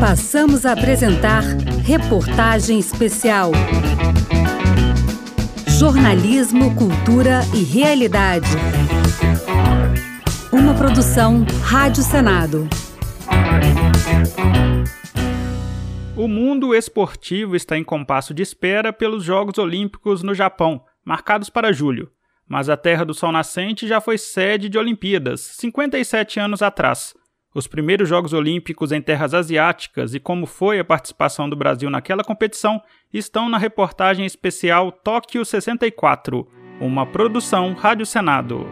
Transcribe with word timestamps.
Passamos 0.00 0.66
a 0.66 0.72
apresentar 0.72 1.42
Reportagem 1.82 2.78
Especial. 2.78 3.50
Jornalismo, 5.66 6.74
Cultura 6.76 7.40
e 7.54 7.64
Realidade. 7.64 8.46
Uma 10.52 10.74
produção 10.74 11.46
Rádio 11.62 12.02
Senado. 12.02 12.68
O 16.14 16.28
mundo 16.28 16.74
esportivo 16.74 17.56
está 17.56 17.78
em 17.78 17.82
compasso 17.82 18.34
de 18.34 18.42
espera 18.42 18.92
pelos 18.92 19.24
Jogos 19.24 19.56
Olímpicos 19.58 20.22
no 20.22 20.34
Japão, 20.34 20.84
marcados 21.02 21.48
para 21.48 21.72
julho. 21.72 22.10
Mas 22.46 22.68
a 22.68 22.76
Terra 22.76 23.04
do 23.04 23.14
Sol 23.14 23.32
Nascente 23.32 23.88
já 23.88 24.00
foi 24.00 24.18
sede 24.18 24.68
de 24.68 24.78
Olimpíadas, 24.78 25.40
57 25.40 26.38
anos 26.38 26.60
atrás. 26.60 27.14
Os 27.56 27.66
primeiros 27.66 28.06
Jogos 28.06 28.34
Olímpicos 28.34 28.92
em 28.92 29.00
terras 29.00 29.32
asiáticas 29.32 30.12
e 30.12 30.20
como 30.20 30.44
foi 30.44 30.78
a 30.78 30.84
participação 30.84 31.48
do 31.48 31.56
Brasil 31.56 31.88
naquela 31.88 32.22
competição 32.22 32.82
estão 33.10 33.48
na 33.48 33.56
reportagem 33.56 34.26
especial 34.26 34.92
Tóquio 34.92 35.42
64, 35.42 36.46
uma 36.78 37.06
produção 37.06 37.72
Rádio 37.72 38.04
Senado. 38.04 38.66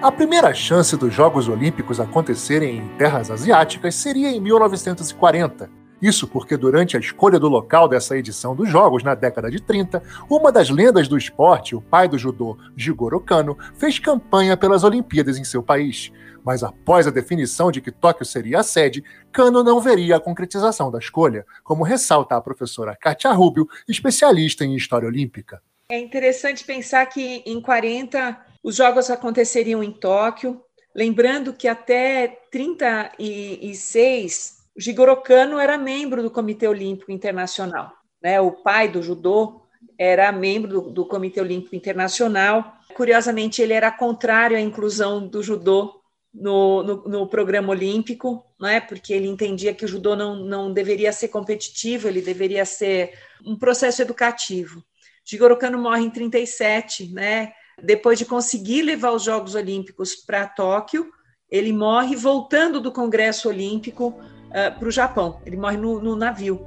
A 0.00 0.12
primeira 0.12 0.54
chance 0.54 0.96
dos 0.96 1.12
Jogos 1.12 1.48
Olímpicos 1.48 1.98
acontecerem 1.98 2.76
em 2.76 2.88
terras 2.96 3.32
asiáticas 3.32 3.96
seria 3.96 4.30
em 4.30 4.40
1940. 4.40 5.77
Isso 6.00 6.28
porque, 6.28 6.56
durante 6.56 6.96
a 6.96 7.00
escolha 7.00 7.40
do 7.40 7.48
local 7.48 7.88
dessa 7.88 8.16
edição 8.16 8.54
dos 8.54 8.68
Jogos, 8.68 9.02
na 9.02 9.16
década 9.16 9.50
de 9.50 9.60
30, 9.60 10.00
uma 10.30 10.52
das 10.52 10.70
lendas 10.70 11.08
do 11.08 11.18
esporte, 11.18 11.74
o 11.74 11.80
pai 11.80 12.08
do 12.08 12.16
judô, 12.16 12.56
Jigoro 12.76 13.20
Kano, 13.20 13.58
fez 13.74 13.98
campanha 13.98 14.56
pelas 14.56 14.84
Olimpíadas 14.84 15.38
em 15.38 15.44
seu 15.44 15.60
país. 15.60 16.12
Mas 16.44 16.62
após 16.62 17.06
a 17.06 17.10
definição 17.10 17.72
de 17.72 17.80
que 17.80 17.90
Tóquio 17.90 18.24
seria 18.24 18.60
a 18.60 18.62
sede, 18.62 19.02
Kano 19.32 19.64
não 19.64 19.80
veria 19.80 20.16
a 20.16 20.20
concretização 20.20 20.90
da 20.90 21.00
escolha, 21.00 21.44
como 21.64 21.82
ressalta 21.82 22.36
a 22.36 22.40
professora 22.40 22.96
Katia 22.96 23.32
Rubio, 23.32 23.68
especialista 23.88 24.64
em 24.64 24.76
história 24.76 25.08
olímpica. 25.08 25.60
É 25.90 25.98
interessante 25.98 26.64
pensar 26.64 27.06
que 27.06 27.42
em 27.44 27.60
40 27.60 28.38
os 28.62 28.76
jogos 28.76 29.10
aconteceriam 29.10 29.82
em 29.82 29.90
Tóquio, 29.90 30.62
lembrando 30.94 31.52
que 31.52 31.66
até 31.66 32.38
36 32.50 34.57
o 34.78 34.80
Jigoro 34.80 35.16
Kano 35.16 35.58
era 35.58 35.76
membro 35.76 36.22
do 36.22 36.30
Comitê 36.30 36.68
Olímpico 36.68 37.10
Internacional, 37.10 37.92
né? 38.22 38.40
O 38.40 38.52
pai 38.52 38.88
do 38.88 39.02
judô 39.02 39.62
era 39.98 40.30
membro 40.30 40.70
do, 40.70 40.90
do 40.92 41.04
Comitê 41.04 41.40
Olímpico 41.40 41.74
Internacional. 41.74 42.74
Curiosamente, 42.94 43.60
ele 43.60 43.72
era 43.72 43.90
contrário 43.90 44.56
à 44.56 44.60
inclusão 44.60 45.26
do 45.26 45.42
judô 45.42 46.00
no, 46.32 46.84
no, 46.84 47.02
no, 47.08 47.26
programa 47.26 47.70
olímpico, 47.70 48.44
né, 48.60 48.80
porque 48.80 49.12
ele 49.12 49.26
entendia 49.26 49.74
que 49.74 49.84
o 49.84 49.88
judô 49.88 50.14
não, 50.14 50.36
não 50.36 50.72
deveria 50.72 51.12
ser 51.12 51.26
competitivo, 51.26 52.06
ele 52.06 52.22
deveria 52.22 52.64
ser 52.64 53.18
um 53.44 53.58
processo 53.58 54.02
educativo. 54.02 54.84
Jigoro 55.24 55.56
Kano 55.56 55.78
morre 55.78 56.04
em 56.04 56.10
37, 56.10 57.12
né, 57.12 57.52
depois 57.82 58.16
de 58.16 58.24
conseguir 58.24 58.82
levar 58.82 59.10
os 59.10 59.24
Jogos 59.24 59.56
Olímpicos 59.56 60.14
para 60.14 60.46
Tóquio, 60.46 61.10
ele 61.50 61.72
morre 61.72 62.14
voltando 62.14 62.80
do 62.80 62.92
Congresso 62.92 63.48
Olímpico 63.48 64.20
uh, 64.48 64.68
ah, 64.68 64.70
para 64.70 64.88
o 64.88 64.90
Japão. 64.90 65.40
Ele 65.44 65.56
morre 65.56 65.76
no, 65.76 66.00
no 66.00 66.16
navio. 66.16 66.60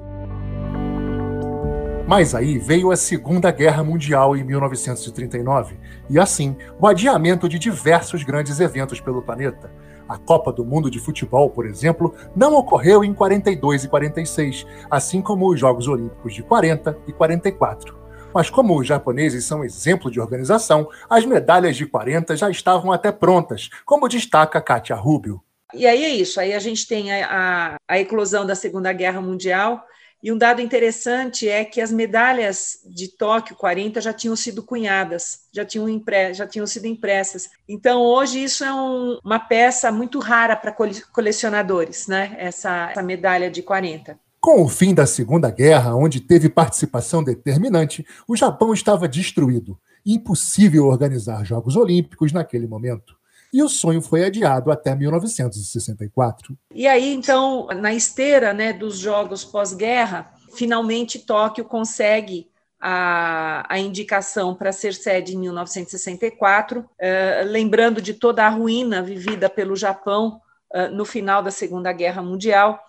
Mas 2.08 2.36
aí 2.36 2.58
veio 2.58 2.92
a 2.92 2.98
Segunda 2.98 3.52
Guerra 3.52 3.84
Mundial 3.84 4.36
em 4.36 4.44
1939, 4.44 5.80
e 6.10 6.20
assim, 6.20 6.58
o 6.78 6.86
adiamento 6.86 7.48
de 7.48 7.58
diversos 7.58 8.24
grandes 8.24 8.60
eventos 8.60 9.00
pelo 9.00 9.22
planeta. 9.22 9.72
A 10.10 10.18
Copa 10.18 10.52
do 10.52 10.66
Mundo 10.66 10.92
de 10.92 11.00
Futebol, 11.00 11.50
por 11.50 11.66
exemplo, 11.66 12.14
não 12.36 12.54
ocorreu 12.56 13.02
em 13.02 13.14
42 13.14 13.86
e 13.86 13.88
46, 13.88 14.68
assim 14.90 15.22
como 15.22 15.50
os 15.50 15.58
Jogos 15.58 15.88
Olímpicos 15.88 16.34
de 16.34 16.44
40 16.44 16.98
e 17.08 17.14
44. 17.14 17.98
Mas 18.34 18.50
como 18.50 18.78
os 18.78 18.86
japoneses 18.86 19.46
são 19.46 19.64
exemplo 19.64 20.12
de 20.12 20.20
organização, 20.20 20.90
as 21.10 21.26
medalhas 21.26 21.78
de 21.78 21.86
40 21.86 22.36
já 22.36 22.50
estavam 22.50 22.92
até 22.92 23.10
prontas, 23.10 23.70
como 23.86 24.10
destaca 24.10 24.60
Katia 24.60 24.98
Rubio. 24.98 25.42
E 25.74 25.88
aí 25.88 26.04
é 26.04 26.10
isso, 26.10 26.40
aí 26.40 26.54
a 26.54 26.60
gente 26.60 26.88
tem 26.88 27.12
a, 27.12 27.28
a, 27.30 27.76
a 27.88 28.00
eclosão 28.00 28.46
da 28.46 28.56
Segunda 28.56 28.92
Guerra 28.94 29.22
Mundial, 29.22 29.86
e 30.24 30.32
um 30.32 30.38
dado 30.38 30.62
interessante 30.62 31.50
é 31.50 31.66
que 31.66 31.82
as 31.82 31.92
medalhas 31.92 32.80
de 32.86 33.08
Tóquio 33.08 33.56
40 33.56 34.00
já 34.00 34.14
tinham 34.14 34.36
sido 34.36 34.62
cunhadas, 34.62 35.48
já 35.52 35.66
tinham, 35.66 35.90
impre, 35.90 36.34
já 36.34 36.46
tinham 36.46 36.68
sido 36.68 36.86
impressas. 36.86 37.50
Então, 37.68 38.02
hoje, 38.02 38.44
isso 38.44 38.64
é 38.64 38.72
um, 38.72 39.18
uma 39.24 39.40
peça 39.40 39.92
muito 39.92 40.20
rara 40.20 40.56
para 40.56 40.76
colecionadores, 41.12 42.08
né? 42.08 42.36
Essa, 42.38 42.92
essa 42.92 43.02
medalha 43.02 43.50
de 43.50 43.64
40. 43.64 44.18
Com 44.40 44.64
o 44.64 44.70
fim 44.70 44.94
da 44.94 45.08
Segunda 45.08 45.50
Guerra, 45.50 45.96
onde 45.96 46.20
teve 46.20 46.50
participação 46.50 47.24
determinante, 47.24 48.06
o 48.28 48.36
Japão 48.36 48.74
estava 48.74 49.08
destruído. 49.08 49.78
Impossível 50.06 50.86
organizar 50.86 51.44
Jogos 51.44 51.76
Olímpicos 51.76 52.32
naquele 52.32 52.68
momento. 52.68 53.16
E 53.54 53.62
o 53.62 53.70
sonho 53.70 54.02
foi 54.02 54.24
adiado 54.24 54.72
até 54.72 54.96
1964. 54.96 56.58
E 56.74 56.88
aí, 56.88 57.14
então, 57.14 57.68
na 57.68 57.94
esteira 57.94 58.54
né, 58.54 58.72
dos 58.72 58.98
Jogos 58.98 59.44
pós-guerra, 59.44 60.34
finalmente 60.56 61.20
Tóquio 61.20 61.66
consegue 61.66 62.50
a, 62.80 63.66
a 63.68 63.78
indicação 63.78 64.56
para 64.56 64.72
ser 64.72 64.94
sede 64.94 65.36
em 65.36 65.40
1964, 65.40 66.80
uh, 66.80 66.86
eh, 66.98 67.44
lembrando 67.46 68.02
de 68.02 68.14
toda 68.14 68.44
a 68.44 68.50
ruína 68.50 69.04
vivida 69.04 69.48
pelo 69.50 69.76
Japão 69.76 70.42
uh, 70.74 70.90
no 70.96 71.06
final 71.06 71.44
da 71.44 71.52
Segunda 71.52 71.92
Guerra 71.94 72.24
Mundial 72.24 72.84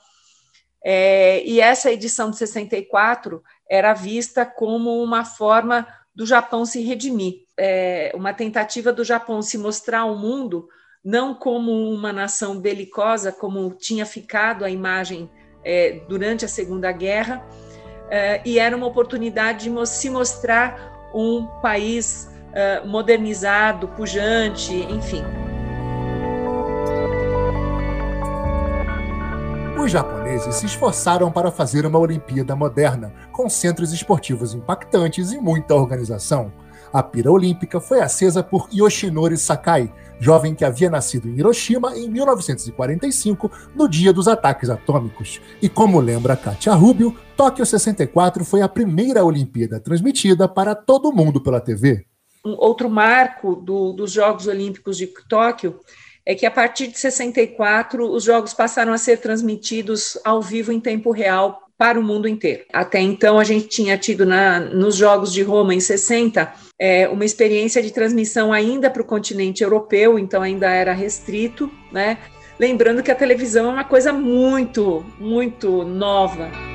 é, 0.84 1.44
e 1.44 1.60
essa 1.60 1.92
edição 1.92 2.30
de 2.30 2.36
64 2.36 3.42
era 3.70 3.94
vista 3.94 4.44
como 4.44 5.02
uma 5.02 5.24
forma 5.24 5.86
do 6.14 6.26
Japão 6.26 6.64
se 6.64 6.82
redimir, 6.82 7.44
é, 7.56 8.12
uma 8.14 8.32
tentativa 8.32 8.92
do 8.92 9.04
Japão 9.04 9.40
se 9.42 9.56
mostrar 9.56 10.00
ao 10.00 10.16
mundo 10.16 10.68
não 11.04 11.34
como 11.34 11.72
uma 11.90 12.12
nação 12.12 12.60
belicosa, 12.60 13.32
como 13.32 13.74
tinha 13.74 14.06
ficado 14.06 14.64
a 14.64 14.70
imagem 14.70 15.28
é, 15.64 16.00
durante 16.08 16.44
a 16.44 16.48
Segunda 16.48 16.92
Guerra, 16.92 17.44
é, 18.08 18.40
e 18.44 18.58
era 18.58 18.76
uma 18.76 18.86
oportunidade 18.86 19.68
de 19.68 19.88
se 19.88 20.10
mostrar 20.10 21.10
um 21.14 21.46
país 21.60 22.30
é, 22.52 22.84
modernizado, 22.84 23.88
pujante, 23.88 24.74
enfim. 24.74 25.24
Os 29.82 29.91
japoneses 29.91 30.54
se 30.54 30.66
esforçaram 30.66 31.32
para 31.32 31.50
fazer 31.50 31.84
uma 31.84 31.98
Olimpíada 31.98 32.54
moderna, 32.54 33.12
com 33.32 33.50
centros 33.50 33.93
esportivos 33.93 34.54
impactantes 34.54 35.32
e 35.32 35.41
muita 35.41 35.75
organização. 35.75 36.53
A 36.93 37.03
pira 37.03 37.32
olímpica 37.32 37.81
foi 37.81 38.00
acesa 38.00 38.44
por 38.44 38.69
Yoshinori 38.72 39.37
Sakai, 39.37 39.93
jovem 40.20 40.54
que 40.54 40.65
havia 40.65 40.88
nascido 40.88 41.28
em 41.28 41.34
Hiroshima 41.34 41.98
em 41.98 42.09
1945, 42.09 43.50
no 43.75 43.88
dia 43.88 44.12
dos 44.12 44.28
ataques 44.28 44.70
atômicos. 44.70 45.41
E 45.60 45.69
como 45.69 45.99
lembra 45.99 46.37
Katia 46.37 46.75
Rubio, 46.75 47.19
Tóquio 47.37 47.66
64 47.66 48.44
foi 48.44 48.62
a 48.62 48.69
primeira 48.69 49.25
Olimpíada 49.25 49.81
transmitida 49.81 50.47
para 50.47 50.76
todo 50.76 51.12
mundo 51.12 51.41
pela 51.41 51.60
TV. 51.60 52.06
Um 52.47 52.54
outro 52.56 52.88
marco 52.88 53.56
do, 53.56 53.93
dos 53.93 54.12
Jogos 54.12 54.47
Olímpicos 54.47 54.97
de 54.97 55.09
Tóquio 55.28 55.81
é 56.24 56.34
que 56.34 56.46
a 56.46 56.50
partir 56.50 56.88
de 56.88 56.98
64 56.98 58.08
os 58.10 58.24
jogos 58.24 58.54
passaram 58.54 58.92
a 58.92 58.98
ser 58.98 59.18
transmitidos 59.18 60.18
ao 60.24 60.40
vivo 60.40 60.72
em 60.72 60.80
tempo 60.80 61.10
real 61.10 61.62
para 61.76 61.98
o 61.98 62.02
mundo 62.02 62.28
inteiro. 62.28 62.62
Até 62.72 63.00
então 63.00 63.40
a 63.40 63.44
gente 63.44 63.66
tinha 63.66 63.98
tido 63.98 64.24
na, 64.24 64.60
nos 64.60 64.94
Jogos 64.94 65.32
de 65.32 65.42
Roma 65.42 65.74
em 65.74 65.80
60 65.80 66.52
é, 66.78 67.08
uma 67.08 67.24
experiência 67.24 67.82
de 67.82 67.92
transmissão 67.92 68.52
ainda 68.52 68.88
para 68.88 69.02
o 69.02 69.04
continente 69.04 69.64
europeu, 69.64 70.16
então 70.16 70.42
ainda 70.42 70.70
era 70.70 70.92
restrito, 70.92 71.68
né? 71.90 72.18
Lembrando 72.58 73.02
que 73.02 73.10
a 73.10 73.16
televisão 73.16 73.66
é 73.66 73.72
uma 73.72 73.84
coisa 73.84 74.12
muito, 74.12 75.04
muito 75.18 75.82
nova. 75.82 76.71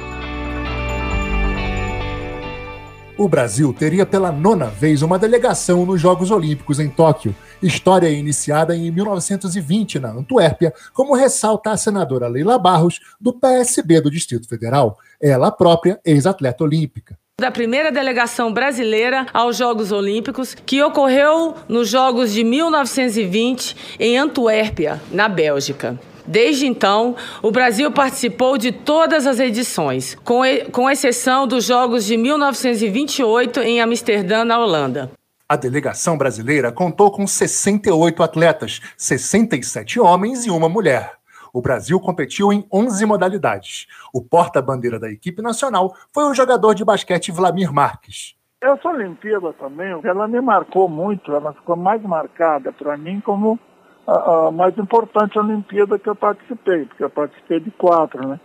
O 3.17 3.27
Brasil 3.27 3.73
teria 3.73 4.05
pela 4.05 4.31
nona 4.31 4.67
vez 4.67 5.01
uma 5.01 5.17
delegação 5.17 5.87
nos 5.87 5.99
Jogos 5.99 6.29
Olímpicos 6.29 6.79
em 6.79 6.87
Tóquio, 6.87 7.35
história 7.63 8.07
iniciada 8.07 8.75
em 8.75 8.91
1920 8.91 9.97
na 9.97 10.11
Antuérpia, 10.11 10.71
como 10.93 11.15
ressalta 11.15 11.71
a 11.71 11.77
senadora 11.77 12.27
Leila 12.27 12.59
Barros, 12.59 12.99
do 13.19 13.33
PSB 13.33 14.01
do 14.01 14.11
Distrito 14.11 14.47
Federal, 14.47 14.99
ela 15.19 15.49
própria 15.49 15.99
ex-atleta 16.05 16.63
olímpica. 16.63 17.17
Da 17.41 17.49
primeira 17.49 17.91
delegação 17.91 18.53
brasileira 18.53 19.25
aos 19.33 19.57
Jogos 19.57 19.91
Olímpicos, 19.91 20.53
que 20.53 20.83
ocorreu 20.83 21.55
nos 21.67 21.89
Jogos 21.89 22.31
de 22.31 22.43
1920 22.43 23.75
em 23.99 24.15
Antuérpia, 24.19 25.01
na 25.11 25.27
Bélgica. 25.27 25.99
Desde 26.27 26.67
então, 26.67 27.15
o 27.41 27.49
Brasil 27.51 27.89
participou 27.89 28.57
de 28.57 28.73
todas 28.73 29.25
as 29.25 29.39
edições, 29.39 30.13
com, 30.25 30.41
com 30.73 30.89
exceção 30.89 31.47
dos 31.47 31.63
Jogos 31.63 32.05
de 32.05 32.17
1928 32.17 33.61
em 33.61 33.79
Amsterdã, 33.79 34.43
na 34.43 34.59
Holanda. 34.59 35.09
A 35.47 35.55
delegação 35.55 36.17
brasileira 36.17 36.69
contou 36.73 37.09
com 37.09 37.25
68 37.25 38.21
atletas, 38.21 38.81
67 38.97 39.97
homens 39.97 40.45
e 40.45 40.49
uma 40.49 40.67
mulher. 40.67 41.13
O 41.53 41.61
Brasil 41.61 41.97
competiu 42.01 42.51
em 42.51 42.67
11 42.71 43.05
modalidades. 43.05 43.87
O 44.13 44.21
porta-bandeira 44.21 44.99
da 44.99 45.09
equipe 45.09 45.41
nacional 45.41 45.95
foi 46.13 46.25
o 46.25 46.33
jogador 46.33 46.73
de 46.73 46.83
basquete 46.83 47.31
Vladimir 47.31 47.71
Marques. 47.71 48.35
Essa 48.59 48.89
Olimpíada 48.89 49.53
também, 49.53 49.97
ela 50.03 50.27
me 50.27 50.41
marcou 50.41 50.89
muito, 50.89 51.31
ela 51.31 51.53
ficou 51.53 51.77
mais 51.77 52.01
marcada 52.01 52.73
para 52.73 52.97
mim 52.97 53.21
como 53.21 53.57
a, 54.07 54.47
a, 54.47 54.51
mais 54.51 54.77
importante 54.77 55.37
Olimpíada 55.37 55.99
que 55.99 56.07
eu 56.07 56.15
participei, 56.15 56.85
porque 56.85 57.03
eu 57.03 57.09
participei 57.09 57.59
de 57.59 57.69
quatro, 57.71 58.25
né? 58.25 58.39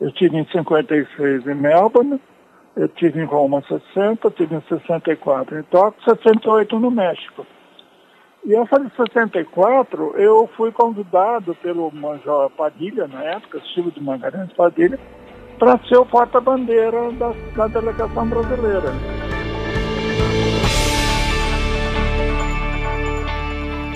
Eu 0.00 0.10
tive 0.12 0.36
em 0.36 0.44
56 0.46 1.46
em 1.46 1.54
Melbourne, 1.54 2.20
eu 2.76 2.88
tive 2.88 3.20
em 3.20 3.24
Roma 3.24 3.62
60, 3.62 4.30
tive 4.32 4.56
em 4.56 4.62
64 4.62 5.58
em 5.58 5.62
Tóquio, 5.64 6.02
68 6.04 6.78
no 6.78 6.90
México. 6.90 7.46
E 8.44 8.54
essa 8.54 8.80
de 8.80 8.90
64, 8.96 10.14
eu 10.16 10.48
fui 10.56 10.72
convidado 10.72 11.54
pelo 11.56 11.90
Major 11.92 12.50
Padilha, 12.50 13.06
na 13.06 13.22
época, 13.22 13.60
Silvio 13.74 13.92
de 13.92 14.02
Magalhães 14.02 14.50
Padilha, 14.54 14.98
para 15.58 15.78
ser 15.86 15.98
o 15.98 16.06
porta-bandeira 16.06 17.12
da, 17.12 17.34
da 17.54 17.66
delegação 17.66 18.26
brasileira. 18.26 19.19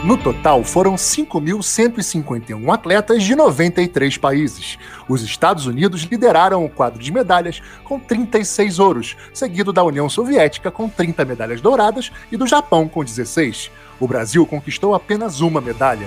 No 0.04 0.18
total, 0.18 0.62
foram 0.62 0.96
5.151 0.96 2.74
atletas 2.74 3.22
de 3.22 3.34
93 3.34 4.18
países. 4.18 4.78
Os 5.08 5.22
Estados 5.22 5.64
Unidos 5.64 6.02
lideraram 6.02 6.62
o 6.62 6.68
quadro 6.68 7.02
de 7.02 7.10
medalhas 7.10 7.62
com 7.82 7.98
36 7.98 8.78
ouros, 8.78 9.16
seguido 9.32 9.72
da 9.72 9.82
União 9.82 10.06
Soviética 10.10 10.70
com 10.70 10.90
30 10.90 11.24
medalhas 11.24 11.62
douradas 11.62 12.12
e 12.30 12.36
do 12.36 12.46
Japão 12.46 12.86
com 12.86 13.02
16. 13.02 13.70
O 13.98 14.06
Brasil 14.06 14.44
conquistou 14.44 14.94
apenas 14.94 15.40
uma 15.40 15.58
medalha. 15.58 16.06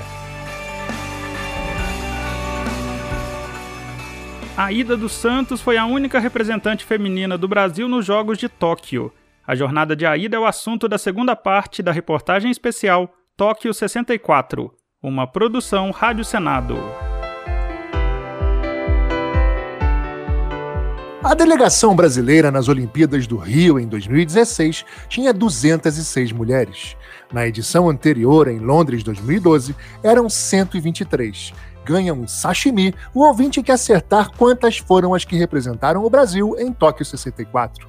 A 4.55 4.71
Ida 4.71 4.95
dos 4.95 5.13
Santos 5.13 5.59
foi 5.59 5.75
a 5.75 5.87
única 5.87 6.19
representante 6.19 6.85
feminina 6.85 7.35
do 7.35 7.47
Brasil 7.47 7.87
nos 7.87 8.05
Jogos 8.05 8.37
de 8.37 8.47
Tóquio. 8.47 9.11
A 9.45 9.55
jornada 9.55 9.95
de 9.95 10.05
Aida 10.05 10.35
é 10.35 10.39
o 10.39 10.45
assunto 10.45 10.87
da 10.87 10.99
segunda 10.99 11.35
parte 11.35 11.81
da 11.81 11.91
reportagem 11.91 12.51
especial 12.51 13.11
Tóquio 13.37 13.71
64, 13.71 14.73
uma 14.99 15.27
produção 15.27 15.91
Rádio 15.91 16.25
Senado. 16.25 16.75
A 21.23 21.35
delegação 21.35 21.95
brasileira 21.95 22.49
nas 22.49 22.67
Olimpíadas 22.67 23.27
do 23.27 23.37
Rio 23.37 23.79
em 23.79 23.87
2016 23.87 24.83
tinha 25.07 25.31
206 25.31 26.31
mulheres. 26.31 26.97
Na 27.31 27.45
edição 27.45 27.87
anterior, 27.87 28.47
em 28.47 28.57
Londres 28.57 29.03
2012, 29.03 29.75
eram 30.01 30.27
123. 30.27 31.53
Ganha 31.85 32.15
um 32.15 32.27
sashimi 32.27 32.91
o 33.13 33.23
ouvinte 33.23 33.61
que 33.61 33.71
acertar 33.71 34.31
quantas 34.35 34.79
foram 34.79 35.13
as 35.13 35.23
que 35.23 35.37
representaram 35.37 36.03
o 36.03 36.09
Brasil 36.09 36.55
em 36.57 36.73
Tóquio 36.73 37.05
64. 37.05 37.87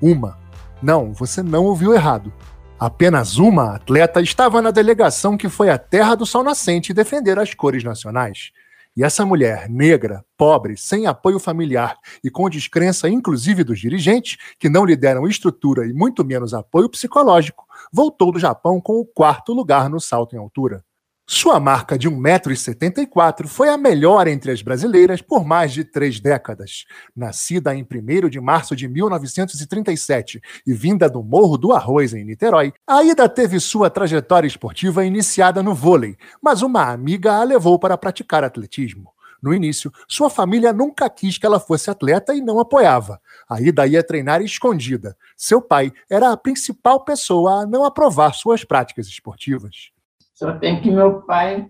Uma. 0.00 0.38
Não, 0.82 1.12
você 1.12 1.42
não 1.42 1.66
ouviu 1.66 1.92
errado. 1.92 2.32
Apenas 2.80 3.38
uma 3.38 3.74
atleta 3.74 4.20
estava 4.20 4.62
na 4.62 4.70
delegação 4.70 5.36
que 5.36 5.48
foi 5.48 5.68
à 5.68 5.76
Terra 5.76 6.14
do 6.14 6.24
Sol 6.24 6.44
Nascente 6.44 6.94
defender 6.94 7.36
as 7.36 7.52
cores 7.52 7.82
nacionais. 7.82 8.52
E 8.96 9.02
essa 9.02 9.26
mulher, 9.26 9.68
negra, 9.68 10.24
pobre, 10.36 10.76
sem 10.76 11.04
apoio 11.04 11.40
familiar 11.40 11.96
e 12.22 12.30
com 12.30 12.48
descrença 12.48 13.08
inclusive 13.08 13.64
dos 13.64 13.80
dirigentes, 13.80 14.36
que 14.60 14.68
não 14.68 14.84
lhe 14.84 14.94
deram 14.94 15.26
estrutura 15.26 15.88
e 15.88 15.92
muito 15.92 16.24
menos 16.24 16.54
apoio 16.54 16.88
psicológico, 16.88 17.66
voltou 17.92 18.30
do 18.30 18.38
Japão 18.38 18.80
com 18.80 19.00
o 19.00 19.04
quarto 19.04 19.52
lugar 19.52 19.90
no 19.90 19.98
salto 19.98 20.36
em 20.36 20.38
altura. 20.38 20.84
Sua 21.30 21.60
marca 21.60 21.98
de 21.98 22.08
1,74m 22.08 23.46
foi 23.48 23.68
a 23.68 23.76
melhor 23.76 24.26
entre 24.26 24.50
as 24.50 24.62
brasileiras 24.62 25.20
por 25.20 25.44
mais 25.44 25.74
de 25.74 25.84
três 25.84 26.18
décadas. 26.18 26.86
Nascida 27.14 27.74
em 27.74 27.82
1 27.82 28.30
de 28.30 28.40
março 28.40 28.74
de 28.74 28.88
1937 28.88 30.40
e 30.66 30.72
vinda 30.72 31.06
do 31.06 31.22
Morro 31.22 31.58
do 31.58 31.74
Arroz, 31.74 32.14
em 32.14 32.24
Niterói, 32.24 32.72
Aida 32.86 33.28
teve 33.28 33.60
sua 33.60 33.90
trajetória 33.90 34.48
esportiva 34.48 35.04
iniciada 35.04 35.62
no 35.62 35.74
vôlei, 35.74 36.16
mas 36.40 36.62
uma 36.62 36.90
amiga 36.90 37.34
a 37.34 37.44
levou 37.44 37.78
para 37.78 37.98
praticar 37.98 38.42
atletismo. 38.42 39.12
No 39.42 39.52
início, 39.52 39.92
sua 40.08 40.30
família 40.30 40.72
nunca 40.72 41.10
quis 41.10 41.36
que 41.36 41.44
ela 41.44 41.60
fosse 41.60 41.90
atleta 41.90 42.34
e 42.34 42.40
não 42.40 42.58
apoiava. 42.58 43.20
Aida 43.46 43.86
ia 43.86 44.02
treinar 44.02 44.40
escondida. 44.40 45.14
Seu 45.36 45.60
pai 45.60 45.92
era 46.08 46.32
a 46.32 46.38
principal 46.38 47.04
pessoa 47.04 47.64
a 47.64 47.66
não 47.66 47.84
aprovar 47.84 48.32
suas 48.32 48.64
práticas 48.64 49.06
esportivas. 49.08 49.92
Só 50.38 50.56
tem 50.56 50.80
que 50.80 50.88
meu 50.88 51.22
pai 51.22 51.68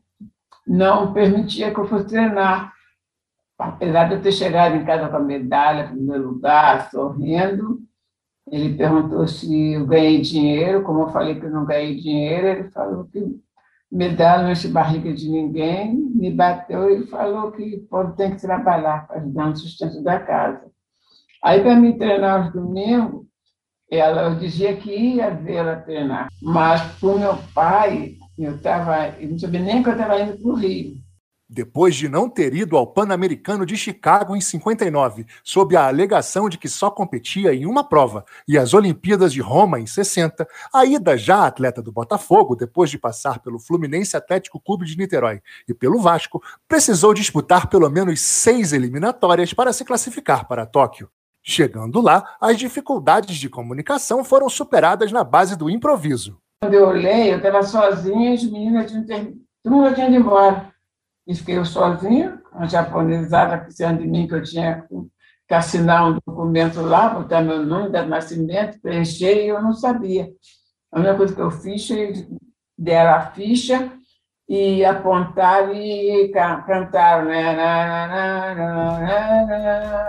não 0.67 1.15
permitia 1.15 1.73
que 1.73 1.81
eu 1.81 1.88
fosse 1.88 2.09
treinar. 2.09 2.70
Apesar 3.59 4.05
de 4.05 4.17
eu 4.17 4.20
ter 4.23 4.31
chegado 4.31 4.76
em 4.76 4.85
casa 4.85 5.09
com 5.09 5.17
a 5.17 5.20
medalha, 5.20 5.88
primeiro 5.88 6.29
lugar, 6.29 6.91
sorrindo, 6.91 7.79
ele 8.53 8.76
perguntou 8.76 9.26
se 9.26 9.73
eu 9.73 9.87
ganhei 9.87 10.20
dinheiro. 10.20 10.82
Como 10.82 11.00
eu 11.00 11.09
falei 11.09 11.41
que 11.41 11.47
eu 11.47 11.50
não 11.50 11.65
ganhei 11.65 11.97
dinheiro, 11.97 12.47
ele 12.47 12.70
falou 12.70 13.05
que 13.06 13.41
medalha 13.91 14.43
não 14.43 14.53
enche 14.53 14.69
barriga 14.69 15.14
de 15.14 15.31
ninguém, 15.31 15.94
me 16.14 16.31
bateu 16.31 16.91
e 16.91 17.06
falou 17.06 17.50
que 17.50 17.79
povo 17.91 18.12
tem 18.12 18.32
que 18.32 18.43
trabalhar 18.43 19.06
para 19.06 19.17
ajudar 19.17 19.47
no 19.47 19.56
sustento 19.56 20.03
da 20.03 20.21
casa. 20.21 20.67
Aí, 21.43 21.62
para 21.62 21.75
me 21.75 21.97
treinar 21.97 22.43
aos 22.43 22.53
domingos, 22.53 23.26
ela, 23.91 24.25
eu 24.25 24.35
dizia 24.35 24.76
que 24.76 24.94
ia 24.94 25.31
vê-la 25.31 25.76
treinar, 25.76 26.29
mas 26.43 26.82
para 27.00 27.09
o 27.09 27.19
meu 27.19 27.38
pai, 27.55 28.19
eu 28.38 28.55
estava, 28.56 29.14
não 29.20 29.38
sabia 29.38 29.61
nem 29.61 29.82
que 29.82 29.88
eu 29.88 29.93
estava 29.93 30.20
indo 30.20 30.38
para 30.38 30.50
o 30.50 30.55
Rio. 30.55 30.96
Depois 31.50 31.96
de 31.96 32.11
não 32.11 32.29
ter 32.29 32.55
ido 32.55 32.76
ao 32.76 32.87
Pan-Americano 32.87 33.64
de 33.64 33.75
Chicago 33.75 34.37
em 34.37 34.40
59, 34.40 35.25
sob 35.43 35.75
a 35.75 35.88
alegação 35.88 36.46
de 36.46 36.58
que 36.58 36.69
só 36.69 36.90
competia 36.90 37.55
em 37.55 37.64
uma 37.64 37.82
prova, 37.82 38.23
e 38.46 38.58
as 38.58 38.75
Olimpíadas 38.75 39.32
de 39.32 39.40
Roma 39.40 39.81
em 39.81 39.87
60, 39.87 40.46
a 40.73 40.85
ida 40.85 41.17
já 41.17 41.46
atleta 41.46 41.81
do 41.81 41.90
Botafogo, 41.90 42.55
depois 42.55 42.90
de 42.90 42.99
passar 42.99 43.38
pelo 43.38 43.58
Fluminense 43.58 44.14
Atlético 44.14 44.61
Clube 44.61 44.85
de 44.85 44.99
Niterói 44.99 45.40
e 45.67 45.73
pelo 45.73 45.99
Vasco, 45.99 46.43
precisou 46.69 47.14
disputar 47.14 47.69
pelo 47.69 47.88
menos 47.88 48.20
seis 48.20 48.75
eliminatórias 48.75 49.55
para 49.55 49.73
se 49.73 49.87
classificar 49.87 50.46
para 50.46 50.67
Tóquio. 50.67 51.08
Chegando 51.43 52.02
lá, 52.02 52.37
as 52.38 52.58
dificuldades 52.58 53.38
de 53.38 53.49
comunicação 53.49 54.23
foram 54.23 54.50
superadas 54.50 55.11
na 55.11 55.25
base 55.25 55.56
do 55.56 55.70
improviso. 55.70 56.38
Quando 56.60 56.75
eu 56.75 56.88
olhei, 56.88 57.32
eu 57.32 57.37
estava 57.37 57.62
sozinha, 57.62 58.34
as 58.34 58.43
meninas 58.43 58.90
tinham 58.90 59.06
ter... 59.06 59.32
todo 59.62 59.76
mundo 59.76 59.94
tinha 59.94 60.08
ido 60.08 60.16
embora. 60.16 60.72
E 61.26 61.34
fiquei 61.34 61.56
eu 61.56 61.64
sozinha, 61.64 62.43
a 62.52 62.66
japonesada 62.66 63.59
precisando 63.59 64.00
de 64.00 64.09
mim, 64.09 64.26
que 64.26 64.35
eu 64.35 64.42
tinha 64.42 64.85
que 65.47 65.54
assinar 65.54 66.11
um 66.11 66.18
documento 66.26 66.80
lá, 66.80 67.11
botar 67.11 67.42
meu 67.42 67.64
nome, 67.64 67.90
de 67.90 68.04
nascimento, 68.06 68.80
preencher, 68.80 69.44
e 69.44 69.49
eu 69.49 69.62
não 69.62 69.73
sabia. 69.73 70.28
A 70.90 70.99
única 70.99 71.14
coisa 71.14 71.35
que 71.35 71.40
eu 71.40 71.50
fiz 71.50 71.88
deram 72.76 73.14
a 73.14 73.21
ficha 73.30 73.92
e 74.49 74.85
apontaram 74.85 75.75
e 75.75 76.28
cantaram, 76.66 77.26
né? 77.26 77.56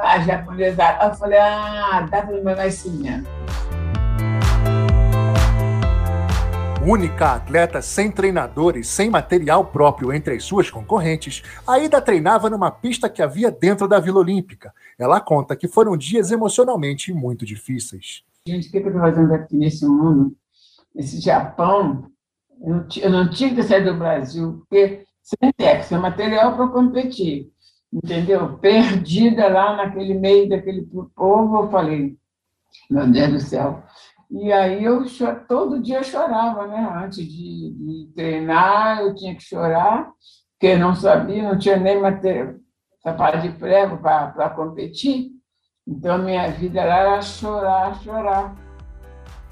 A 0.01 0.19
japonesada. 0.25 1.05
Eu 1.05 1.13
falei, 1.13 1.39
ah, 1.39 2.07
data 2.09 2.33
do 2.33 2.43
meu 2.43 2.55
nascimento. 2.55 3.38
Única 6.89 7.36
atleta 7.36 7.84
sem 7.84 8.12
treinador 8.12 8.75
e 8.75 8.84
sem 8.84 9.12
material 9.12 9.63
próprio 9.63 10.12
entre 10.12 10.34
as 10.34 10.43
suas 10.43 10.72
concorrentes, 10.72 11.43
Aida 11.67 12.01
treinava 12.01 12.50
numa 12.50 12.72
pista 12.72 13.08
que 13.08 13.22
havia 13.22 13.51
dentro 13.51 13.88
da 13.88 14.00
Vila 14.00 14.19
Olímpica. 14.19 14.74
Ela 14.98 15.22
conta 15.22 15.55
que 15.55 15.67
foram 15.67 15.96
dias 15.96 16.31
emocionalmente 16.31 17.13
muito 17.13 17.46
difíceis. 17.46 18.24
Gente, 18.48 18.67
o 18.67 18.72
que 18.72 18.77
eu 18.77 18.88
estou 18.88 19.01
fazendo 19.01 19.31
aqui 19.36 19.55
nesse 19.55 19.86
mundo, 19.86 20.36
nesse 20.96 21.22
Japão? 21.22 22.10
Eu 22.60 23.10
não, 23.12 23.29
tinha 23.29 23.53
que 23.53 23.62
sair 23.62 23.86
do 23.86 23.96
Brasil, 23.96 24.65
porque 24.67 25.03
sem 25.22 25.53
técnico, 25.53 25.89
sem 25.89 25.98
material 26.00 26.55
para 26.55 26.69
competir, 26.69 27.51
entendeu? 27.93 28.58
Perdida 28.58 29.48
lá 29.48 29.77
naquele 29.77 30.15
meio 30.15 30.50
daquele 30.50 30.81
povo, 31.15 31.65
eu 31.65 31.69
falei, 31.69 32.17
meu 32.89 33.08
Deus 33.08 33.31
do 33.31 33.39
céu, 33.39 33.84
e 34.31 34.53
aí 34.53 34.83
eu 34.83 35.03
todo 35.48 35.81
dia 35.81 36.03
chorava, 36.03 36.67
né? 36.67 37.03
Antes 37.03 37.25
de, 37.25 37.74
de 37.74 38.12
treinar, 38.15 39.00
eu 39.00 39.15
tinha 39.15 39.36
que 39.36 39.41
chorar, 39.41 40.12
porque 40.53 40.75
não 40.75 40.93
sabia, 40.93 41.41
não 41.41 41.57
tinha 41.57 41.77
nem 41.77 42.00
material, 42.00 42.53
sapato 43.01 43.39
de 43.39 43.50
prego 43.50 43.98
para 43.98 44.50
competir. 44.51 45.31
Então, 45.88 46.19
minha 46.19 46.48
vida 46.51 46.79
era 46.79 47.19
chorar, 47.24 48.00
chorar. 48.03 48.55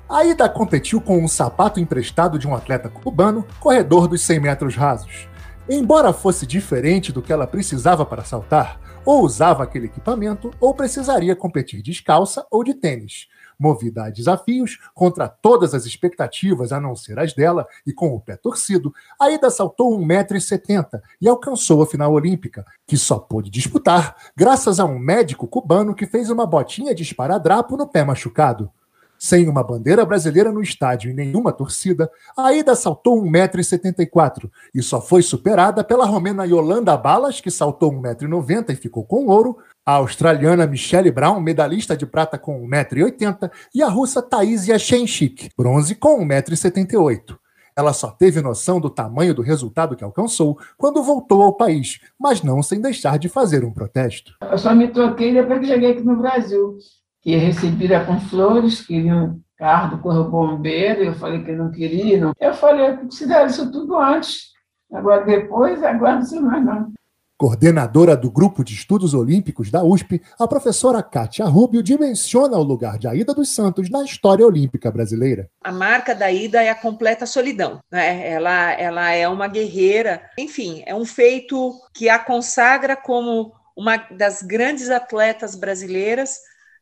A 0.07 0.23
Ida 0.23 0.47
competiu 0.47 1.01
com 1.01 1.17
um 1.17 1.27
sapato 1.27 1.79
emprestado 1.79 2.37
de 2.37 2.47
um 2.47 2.53
atleta 2.53 2.87
cubano, 2.87 3.47
corredor 3.59 4.07
dos 4.07 4.21
100 4.21 4.39
metros 4.39 4.75
rasos. 4.75 5.27
Embora 5.67 6.13
fosse 6.13 6.45
diferente 6.45 7.11
do 7.11 7.21
que 7.21 7.33
ela 7.33 7.47
precisava 7.47 8.05
para 8.05 8.23
saltar, 8.23 8.79
ou 9.03 9.23
usava 9.23 9.63
aquele 9.63 9.87
equipamento, 9.87 10.51
ou 10.61 10.73
precisaria 10.75 11.35
competir 11.35 11.81
descalça 11.81 12.45
ou 12.51 12.63
de 12.63 12.75
tênis 12.75 13.27
Movida 13.59 14.05
a 14.05 14.09
desafios, 14.09 14.79
contra 14.93 15.27
todas 15.27 15.73
as 15.73 15.85
expectativas 15.85 16.71
a 16.71 16.79
não 16.79 16.95
ser 16.95 17.17
as 17.19 17.33
dela, 17.33 17.67
e 17.85 17.91
com 17.91 18.13
o 18.13 18.19
pé 18.19 18.35
torcido, 18.35 18.93
Aida 19.19 19.49
saltou 19.49 19.97
1,70m 19.99 21.01
e 21.19 21.27
alcançou 21.27 21.81
a 21.81 21.87
final 21.87 22.13
olímpica, 22.13 22.65
que 22.85 22.97
só 22.97 23.17
pôde 23.17 23.49
disputar 23.49 24.15
graças 24.35 24.79
a 24.79 24.85
um 24.85 24.99
médico 24.99 25.47
cubano 25.47 25.95
que 25.95 26.05
fez 26.05 26.29
uma 26.29 26.45
botinha 26.45 26.93
de 26.93 27.03
esparadrapo 27.03 27.75
no 27.75 27.87
pé 27.87 28.03
machucado. 28.03 28.71
Sem 29.19 29.49
uma 29.49 29.63
bandeira 29.63 30.05
brasileira 30.05 30.51
no 30.51 30.61
estádio 30.61 31.09
e 31.09 31.13
nenhuma 31.13 31.51
torcida, 31.51 32.09
a 32.37 32.47
Aida 32.47 32.75
saltou 32.75 33.19
1,74m 33.23 34.49
e 34.75 34.83
só 34.83 35.01
foi 35.01 35.23
superada 35.23 35.83
pela 35.83 36.05
romena 36.05 36.45
Yolanda 36.45 36.95
Balas, 36.95 37.41
que 37.41 37.49
saltou 37.49 37.91
1,90m 37.91 38.69
e 38.69 38.75
ficou 38.75 39.03
com 39.03 39.25
ouro, 39.25 39.57
a 39.87 39.93
australiana 39.93 40.67
Michelle 40.67 41.09
Brown, 41.09 41.39
medalhista 41.39 41.95
de 41.95 42.05
prata 42.05 42.37
com 42.37 42.61
1,80m, 42.67 43.49
e 43.73 43.81
a 43.81 43.87
russa 43.87 44.21
Taisia 44.21 44.77
Shenchik, 44.77 45.49
bronze 45.57 45.95
com 45.95 46.27
1,78m. 46.27 47.37
Ela 47.73 47.93
só 47.93 48.11
teve 48.11 48.41
noção 48.41 48.81
do 48.81 48.89
tamanho 48.89 49.33
do 49.33 49.41
resultado 49.41 49.95
que 49.95 50.03
alcançou 50.03 50.59
quando 50.77 51.01
voltou 51.01 51.41
ao 51.41 51.55
país, 51.55 52.01
mas 52.19 52.43
não 52.43 52.61
sem 52.61 52.81
deixar 52.81 53.17
de 53.17 53.29
fazer 53.29 53.63
um 53.63 53.71
protesto. 53.71 54.33
Eu 54.41 54.57
só 54.57 54.75
me 54.75 54.89
toquei 54.89 55.33
depois 55.33 55.61
que 55.61 55.67
cheguei 55.67 55.91
aqui 55.91 56.01
no 56.01 56.17
Brasil 56.17 56.77
que 57.21 57.37
recebida 57.37 58.03
com 58.03 58.19
flores, 58.19 58.85
queria 58.85 59.15
um 59.15 59.39
carro 59.55 59.95
do 59.95 60.01
Corpo 60.01 60.29
Bombeiro, 60.29 61.01
eu 61.01 61.13
falei 61.13 61.41
que 61.45 61.53
não 61.53 61.71
queria. 61.71 62.19
Não. 62.19 62.33
Eu 62.41 62.53
falei, 62.53 62.89
eu 62.89 62.97
precisaria 62.97 63.45
isso 63.45 63.71
tudo 63.71 63.97
antes. 63.97 64.47
Agora, 64.91 65.23
depois, 65.23 65.81
agora 65.81 66.15
não 66.15 66.23
sei 66.23 66.41
mais 66.41 66.65
não. 66.65 66.91
Coordenadora 67.37 68.17
do 68.17 68.31
Grupo 68.31 68.63
de 68.63 68.73
Estudos 68.73 69.13
Olímpicos 69.13 69.69
da 69.69 69.83
USP, 69.83 70.19
a 70.39 70.47
professora 70.47 71.03
Kátia 71.03 71.45
Rubio 71.45 71.83
dimensiona 71.83 72.57
o 72.57 72.63
lugar 72.63 72.97
de 72.97 73.07
Aida 73.07 73.31
dos 73.31 73.53
Santos 73.53 73.91
na 73.91 74.03
história 74.03 74.43
olímpica 74.43 74.89
brasileira. 74.89 75.47
A 75.63 75.71
marca 75.71 76.15
da 76.15 76.25
Aida 76.25 76.63
é 76.63 76.69
a 76.69 76.75
completa 76.75 77.27
solidão. 77.27 77.79
Né? 77.91 78.27
Ela, 78.27 78.71
ela 78.71 79.11
é 79.11 79.27
uma 79.27 79.47
guerreira. 79.47 80.27
Enfim, 80.35 80.81
é 80.87 80.95
um 80.95 81.05
feito 81.05 81.79
que 81.93 82.09
a 82.09 82.17
consagra 82.17 82.95
como 82.95 83.53
uma 83.75 83.97
das 83.97 84.41
grandes 84.41 84.89
atletas 84.89 85.53
brasileiras, 85.53 86.39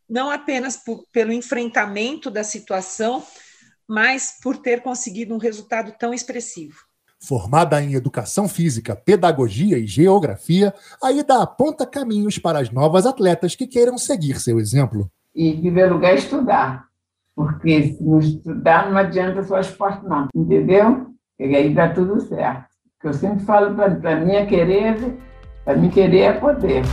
não 0.09 0.31
apenas 0.31 0.77
por, 0.77 1.03
pelo 1.11 1.33
enfrentamento 1.33 2.31
da 2.31 2.45
situação, 2.45 3.21
mas 3.85 4.37
por 4.41 4.55
ter 4.55 4.81
conseguido 4.81 5.33
um 5.33 5.37
resultado 5.37 5.93
tão 5.99 6.13
expressivo. 6.13 6.84
Formada 7.27 7.81
em 7.81 7.93
educação 7.93 8.47
física, 8.47 8.95
pedagogia 8.95 9.77
e 9.77 9.87
geografia, 9.87 10.73
Aida 11.01 11.41
aponta 11.41 11.85
caminhos 11.85 12.37
para 12.37 12.59
as 12.59 12.69
novas 12.69 13.05
atletas 13.05 13.55
que 13.55 13.65
queiram 13.65 13.97
seguir 13.97 14.39
seu 14.39 14.59
exemplo. 14.59 15.09
E, 15.33 15.49
em 15.49 15.59
primeiro 15.59 15.95
lugar, 15.95 16.13
estudar. 16.13 16.85
Porque 17.35 17.93
se 17.93 18.03
não 18.03 18.19
estudar, 18.19 18.89
não 18.89 18.97
adianta 18.97 19.43
só 19.43 19.59
esporte, 19.59 20.05
não. 20.05 20.27
Entendeu? 20.35 21.07
E 21.39 21.55
aí 21.55 21.73
dá 21.73 21.89
tudo 21.89 22.21
certo. 22.21 22.65
O 22.97 23.01
que 23.01 23.07
eu 23.07 23.13
sempre 23.13 23.43
falo 23.43 23.75
para 23.75 24.19
mim 24.19 24.33
é 24.33 24.45
querer, 24.45 25.17
para 25.63 25.75
mim 25.75 25.89
querer 25.89 26.19
é 26.19 26.33
poder 26.33 26.83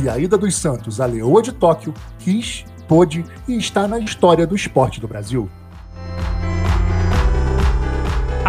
e 0.00 0.08
a 0.08 0.16
ida 0.16 0.38
dos 0.38 0.54
Santos 0.54 1.00
à 1.00 1.06
Leoa 1.06 1.42
de 1.42 1.52
Tóquio 1.52 1.92
quis, 2.20 2.64
pôde 2.86 3.24
e 3.48 3.56
está 3.56 3.88
na 3.88 3.98
história 3.98 4.46
do 4.46 4.54
esporte 4.54 5.00
do 5.00 5.08
Brasil. 5.08 5.48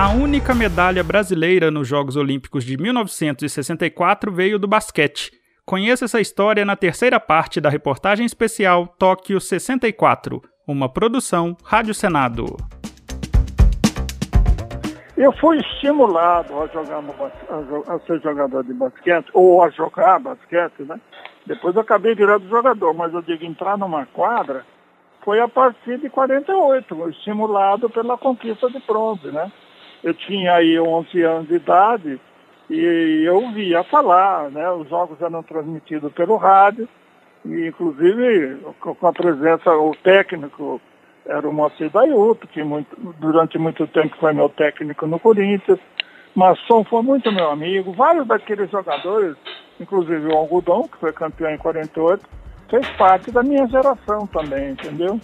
A 0.02 0.12
única 0.12 0.56
medalha 0.56 1.04
brasileira 1.04 1.70
nos 1.70 1.86
Jogos 1.86 2.16
Olímpicos 2.16 2.64
de 2.64 2.78
1964 2.78 4.32
veio 4.32 4.58
do 4.58 4.66
basquete. 4.66 5.30
Conheça 5.66 6.06
essa 6.06 6.22
história 6.22 6.64
na 6.64 6.78
terceira 6.78 7.20
parte 7.20 7.60
da 7.60 7.70
reportagem 7.70 8.26
especial 8.26 8.88
Tóquio 8.98 9.42
64, 9.42 10.42
uma 10.66 10.88
produção 10.88 11.54
Rádio 11.66 11.94
Senado. 11.94 12.46
Eu 15.18 15.34
fui 15.34 15.58
estimulado 15.58 16.58
a, 16.62 16.68
jogar 16.68 17.04
a, 17.04 17.94
a 17.94 18.00
ser 18.00 18.22
jogador 18.22 18.64
de 18.64 18.74
basquete, 18.74 19.28
ou 19.34 19.62
a 19.62 19.70
jogar 19.70 20.18
basquete, 20.18 20.84
né? 20.84 20.98
Depois 21.46 21.76
eu 21.76 21.82
acabei 21.82 22.16
virando 22.16 22.48
jogador, 22.48 22.94
mas 22.94 23.14
eu 23.14 23.22
digo, 23.22 23.44
entrar 23.44 23.78
numa 23.78 24.06
quadra 24.06 24.66
foi 25.26 25.42
a 25.42 25.50
partir 25.50 25.98
de 26.00 26.10
48, 26.10 27.10
estimulado 27.10 27.90
pela 27.90 28.18
conquista 28.18 28.70
de 28.70 28.80
bronze, 28.88 29.28
né? 29.28 29.52
Eu 30.04 30.14
tinha 30.14 30.56
aí 30.56 30.80
11 30.80 31.22
anos 31.24 31.48
de 31.48 31.56
idade 31.56 32.20
e 32.70 33.24
eu 33.26 33.52
via 33.52 33.84
falar, 33.84 34.50
né? 34.52 34.70
Os 34.72 34.88
jogos 34.90 35.22
eram 35.22 35.44
transmitidos 35.44 36.12
pelo 36.14 36.38
rádio 36.38 36.88
e 37.46 37.68
inclusive 37.68 38.58
com 38.80 39.08
a 39.08 39.14
presença, 39.14 39.72
o 39.72 39.96
técnico 40.04 40.82
era 41.26 41.48
o 41.48 41.54
Moacir 41.54 41.90
Dayuto, 41.90 42.48
que 42.48 42.64
muito, 42.64 42.96
durante 43.20 43.58
muito 43.58 43.86
tempo 43.88 44.16
foi 44.20 44.34
meu 44.34 44.50
técnico 44.50 45.06
no 45.06 45.20
Corinthians. 45.20 45.80
Masson 46.36 46.84
foi 46.84 47.02
muito 47.02 47.32
meu 47.32 47.50
amigo. 47.50 47.92
Vários 47.94 48.26
daqueles 48.28 48.70
jogadores 48.70 49.36
inclusive 49.80 50.28
o 50.28 50.38
Algodão, 50.38 50.88
que 50.88 50.98
foi 50.98 51.14
campeão 51.14 51.52
em 51.52 51.58
48, 51.58 52.28
fez 52.70 52.88
parte 52.92 53.32
da 53.32 53.42
minha 53.42 53.66
geração 53.68 54.28
também, 54.28 54.72
entendeu? 54.72 55.20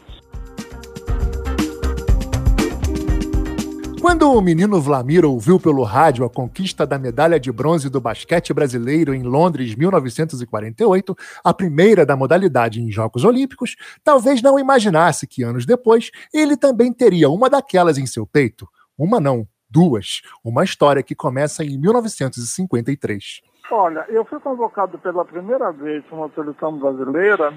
Quando 4.05 4.31
o 4.31 4.39
menino 4.39 4.79
Vlamir 4.79 5.25
ouviu 5.25 5.59
pelo 5.59 5.81
rádio 5.81 6.25
a 6.25 6.29
conquista 6.29 6.85
da 6.85 6.99
medalha 6.99 7.39
de 7.39 7.51
bronze 7.51 7.89
do 7.89 7.99
basquete 7.99 8.53
brasileiro 8.53 9.15
em 9.15 9.23
Londres 9.23 9.73
1948, 9.73 11.15
a 11.43 11.51
primeira 11.51 12.05
da 12.05 12.15
modalidade 12.15 12.79
em 12.79 12.91
Jogos 12.91 13.25
Olímpicos, 13.25 13.75
talvez 14.03 14.43
não 14.43 14.59
imaginasse 14.59 15.25
que 15.25 15.41
anos 15.41 15.65
depois 15.65 16.11
ele 16.31 16.55
também 16.55 16.93
teria 16.93 17.31
uma 17.31 17.49
daquelas 17.49 17.97
em 17.97 18.05
seu 18.05 18.27
peito. 18.27 18.67
Uma 18.95 19.19
não, 19.19 19.47
duas. 19.67 20.21
Uma 20.43 20.63
história 20.63 21.01
que 21.01 21.15
começa 21.15 21.65
em 21.65 21.75
1953. 21.75 23.41
Olha, 23.71 24.05
eu 24.09 24.23
fui 24.23 24.39
convocado 24.39 24.99
pela 24.99 25.25
primeira 25.25 25.71
vez 25.71 26.05
para 26.05 26.15
uma 26.15 26.29
seleção 26.29 26.77
brasileira 26.77 27.51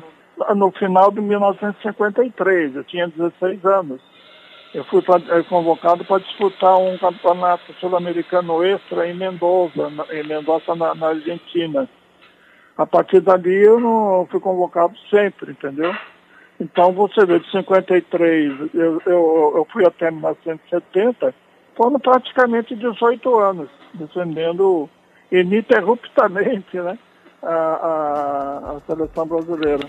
no, 0.55 0.71
final 0.73 1.11
de 1.11 1.21
1953, 1.21 2.77
eu 2.77 2.85
tinha 2.85 3.09
16 3.09 3.65
anos. 3.65 4.01
Eu 4.75 4.85
fui 4.85 5.01
pra, 5.01 5.17
eh, 5.17 5.43
convocado 5.45 6.05
para 6.05 6.23
disputar 6.23 6.77
um 6.77 6.99
campeonato 6.99 7.73
sul-americano 7.81 8.63
extra 8.63 9.09
em 9.09 9.15
Mendoza, 9.15 9.89
na, 9.89 10.05
em 10.13 10.23
Mendoza, 10.25 10.75
na, 10.75 10.95
na, 10.95 11.09
Argentina. 11.09 11.89
A 12.77 12.87
partir 12.87 13.21
dali 13.21 13.65
eu 13.65 13.81
não 13.81 14.27
fui 14.31 14.41
convocado 14.41 14.95
sempre, 15.11 15.53
entendeu? 15.53 15.95
Então 16.61 16.93
você 16.93 17.25
vê, 17.25 17.39
de 17.39 17.51
53 17.51 18.75
eu, 18.75 19.03
eu, 19.07 19.53
eu 19.57 19.67
fui 19.73 19.87
até 19.87 20.11
1970, 20.11 21.35
foram 21.75 21.99
praticamente 21.99 22.75
18 22.77 23.39
anos 23.39 23.71
defendendo 23.95 24.89
ininterruptamente 25.33 26.77
né, 26.79 26.99
a, 27.43 27.55
a, 27.55 28.77
a 28.77 28.81
seleção 28.87 29.27
brasileira. 29.27 29.89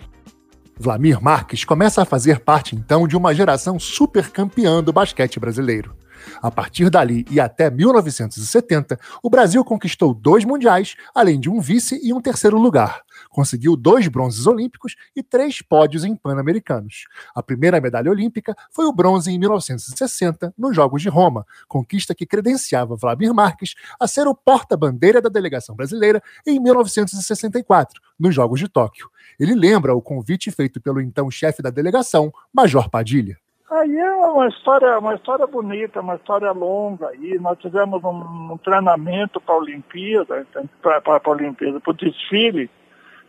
Vlamir 0.82 1.22
Marques 1.22 1.66
começa 1.66 2.02
a 2.02 2.06
fazer 2.06 2.40
parte 2.40 2.74
então 2.74 3.06
de 3.06 3.18
uma 3.18 3.36
geração 3.36 3.78
super 3.78 4.30
campeã 4.30 4.82
do 4.82 4.94
basquete 4.94 5.38
brasileiro. 5.38 5.94
A 6.42 6.52
partir 6.52 6.90
dali 6.90 7.26
e 7.30 7.40
até 7.40 7.70
1970, 7.70 9.00
o 9.22 9.30
Brasil 9.30 9.64
conquistou 9.64 10.14
dois 10.14 10.46
mundiais, 10.46 10.96
além 11.14 11.40
de 11.40 11.50
um 11.50 11.60
vice 11.60 12.00
e 12.04 12.14
um 12.14 12.22
terceiro 12.22 12.58
lugar. 12.58 13.02
Conseguiu 13.30 13.76
dois 13.76 14.08
bronzes 14.08 14.48
olímpicos 14.48 14.96
e 15.16 15.22
três 15.22 15.62
pódios 15.62 16.04
em 16.04 16.16
Pan-Americanos. 16.16 17.06
A 17.36 17.44
primeira 17.44 17.82
medalha 17.82 18.12
olímpica 18.12 18.56
foi 18.72 18.86
o 18.86 18.94
bronze 18.94 19.32
em 19.32 19.38
1960, 19.38 20.54
nos 20.58 20.76
Jogos 20.76 21.02
de 21.02 21.10
Roma, 21.10 21.46
conquista 21.68 22.16
que 22.16 22.26
credenciava 22.26 22.96
Vladimir 22.96 23.34
Marques 23.34 23.76
a 24.00 24.08
ser 24.08 24.28
o 24.28 24.36
porta-bandeira 24.36 25.22
da 25.22 25.30
delegação 25.30 25.76
brasileira 25.76 26.22
em 26.46 26.60
1964, 26.60 28.02
nos 28.20 28.34
Jogos 28.34 28.60
de 28.60 28.68
Tóquio. 28.68 29.10
Ele 29.40 29.56
lembra 29.56 29.96
o 29.96 30.02
convite 30.02 30.52
feito 30.52 30.82
pelo 30.82 31.02
então 31.02 31.30
chefe 31.30 31.62
da 31.62 31.70
delegação, 31.70 32.32
Major 32.54 32.90
Padilha. 32.90 33.38
Aí 33.70 34.00
é 34.00 34.16
uma 34.16 34.48
história, 34.48 34.98
uma 34.98 35.14
história 35.14 35.46
bonita, 35.46 36.02
uma 36.02 36.16
história 36.16 36.52
longa. 36.52 37.14
E 37.16 37.38
nós 37.38 37.60
tivemos 37.60 38.04
um, 38.04 38.54
um 38.54 38.58
treinamento 38.58 39.40
para 39.40 39.54
a 39.54 39.60
Olimpíada, 39.60 40.48
para 40.82 41.22
a 41.24 41.30
Olimpíada, 41.30 41.80
para 41.80 41.92
o 41.92 41.96
desfile, 41.96 42.68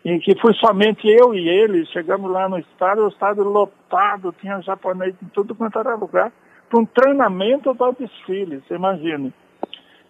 em 0.03 0.19
que 0.19 0.35
foi 0.41 0.55
somente 0.55 1.07
eu 1.07 1.35
e 1.35 1.47
ele. 1.47 1.85
Chegamos 1.87 2.31
lá 2.31 2.49
no 2.49 2.59
estádio, 2.59 3.05
o 3.05 3.09
estádio 3.09 3.45
lotado, 3.45 4.35
tinha 4.41 4.63
japonês 4.63 5.15
em 5.23 5.27
tudo 5.27 5.55
quanto 5.55 5.79
era 5.79 5.95
lugar, 5.95 6.33
para 6.71 6.81
um 6.81 6.87
treinamento 6.87 7.75
para 7.75 7.91
o 7.91 7.97
desfile, 7.99 8.63
você 8.67 8.77
imagina. 8.77 9.31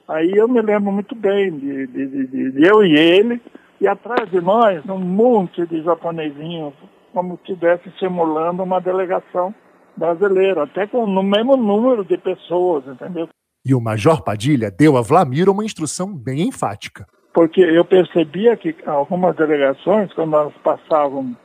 Aí 0.06 0.30
eu 0.30 0.46
me 0.46 0.62
lembro 0.62 0.92
muito 0.92 1.14
bem 1.16 1.50
de, 1.58 1.86
de, 1.88 2.06
de, 2.06 2.50
de 2.52 2.64
eu 2.64 2.84
e 2.84 2.96
ele, 2.96 3.40
e 3.80 3.88
atrás 3.88 4.30
de 4.30 4.40
nós 4.40 4.84
um 4.88 4.98
monte 4.98 5.66
de 5.66 5.82
japonesinhos, 5.82 6.74
como 7.12 7.34
se 7.34 7.52
estivesse 7.52 7.90
simulando 7.98 8.62
uma 8.62 8.80
delegação 8.80 9.52
brasileiro, 9.96 10.60
até 10.62 10.86
com 10.86 11.04
o 11.04 11.22
mesmo 11.22 11.56
número 11.56 12.04
de 12.04 12.16
pessoas, 12.18 12.86
entendeu? 12.86 13.28
E 13.64 13.74
o 13.74 13.80
Major 13.80 14.22
Padilha 14.22 14.70
deu 14.70 14.96
a 14.96 15.02
Vlamir 15.02 15.48
uma 15.48 15.64
instrução 15.64 16.14
bem 16.14 16.48
enfática. 16.48 17.06
Porque 17.32 17.60
eu 17.60 17.84
percebia 17.84 18.56
que 18.56 18.74
algumas 18.86 19.36
delegações, 19.36 20.12
quando 20.14 20.34
elas 20.34 20.54
passavam 20.64 21.36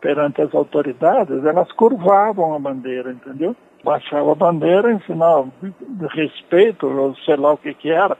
perante 0.00 0.40
as 0.40 0.54
autoridades, 0.54 1.44
elas 1.44 1.70
curvavam 1.72 2.54
a 2.54 2.58
bandeira, 2.58 3.12
entendeu? 3.12 3.56
Baixava 3.82 4.32
a 4.32 4.34
bandeira 4.34 4.92
em 4.92 5.00
sinal 5.00 5.48
de 5.62 6.06
respeito, 6.08 6.86
ou 6.86 7.14
sei 7.16 7.36
lá 7.36 7.52
o 7.52 7.58
que 7.58 7.74
que 7.74 7.90
era, 7.90 8.16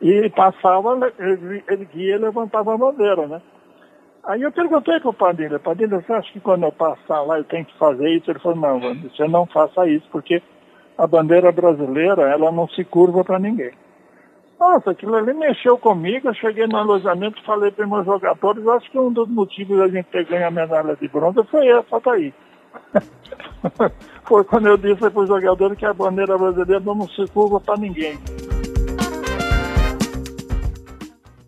e 0.00 0.30
passava, 0.30 1.12
ele, 1.18 1.64
ele 1.68 1.84
guia 1.86 2.16
e 2.16 2.18
levantava 2.18 2.74
a 2.74 2.78
bandeira, 2.78 3.26
né? 3.26 3.42
Aí 4.26 4.40
eu 4.40 4.50
perguntei 4.50 4.98
para 5.00 5.10
o 5.10 5.14
Padilha, 5.14 5.58
Padilha, 5.58 6.00
você 6.00 6.12
acha 6.12 6.32
que 6.32 6.40
quando 6.40 6.64
eu 6.64 6.72
passar 6.72 7.20
lá 7.22 7.38
eu 7.38 7.44
tenho 7.44 7.64
que 7.64 7.76
fazer 7.76 8.08
isso? 8.08 8.30
Ele 8.30 8.38
falou, 8.38 8.58
não, 8.58 8.94
você 9.02 9.28
não 9.28 9.44
faça 9.46 9.86
isso, 9.86 10.06
porque 10.10 10.42
a 10.96 11.06
bandeira 11.06 11.52
brasileira, 11.52 12.22
ela 12.30 12.50
não 12.50 12.66
se 12.68 12.84
curva 12.84 13.22
para 13.22 13.38
ninguém. 13.38 13.72
Nossa, 14.58 14.92
aquilo 14.92 15.14
ali 15.16 15.34
mexeu 15.34 15.76
comigo, 15.76 16.28
eu 16.28 16.34
cheguei 16.34 16.66
no 16.66 16.78
alojamento 16.78 17.38
e 17.38 17.44
falei 17.44 17.70
para 17.70 17.86
meus 17.86 18.06
jogadores, 18.06 18.66
acho 18.66 18.90
que 18.90 18.98
um 18.98 19.12
dos 19.12 19.28
motivos 19.28 19.76
da 19.78 19.88
gente 19.88 20.06
ter 20.06 20.24
ganho 20.24 20.46
a 20.46 20.50
medalha 20.50 20.96
de 20.96 21.06
bronze 21.08 21.44
foi 21.50 21.68
essa 21.68 22.00
daí. 22.00 22.32
foi 24.24 24.42
quando 24.44 24.68
eu 24.68 24.78
disse 24.78 25.10
para 25.10 25.20
os 25.20 25.28
jogadores 25.28 25.76
que 25.76 25.84
a 25.84 25.92
bandeira 25.92 26.38
brasileira 26.38 26.80
não 26.80 27.06
se 27.08 27.26
curva 27.30 27.60
para 27.60 27.76
ninguém. 27.76 28.18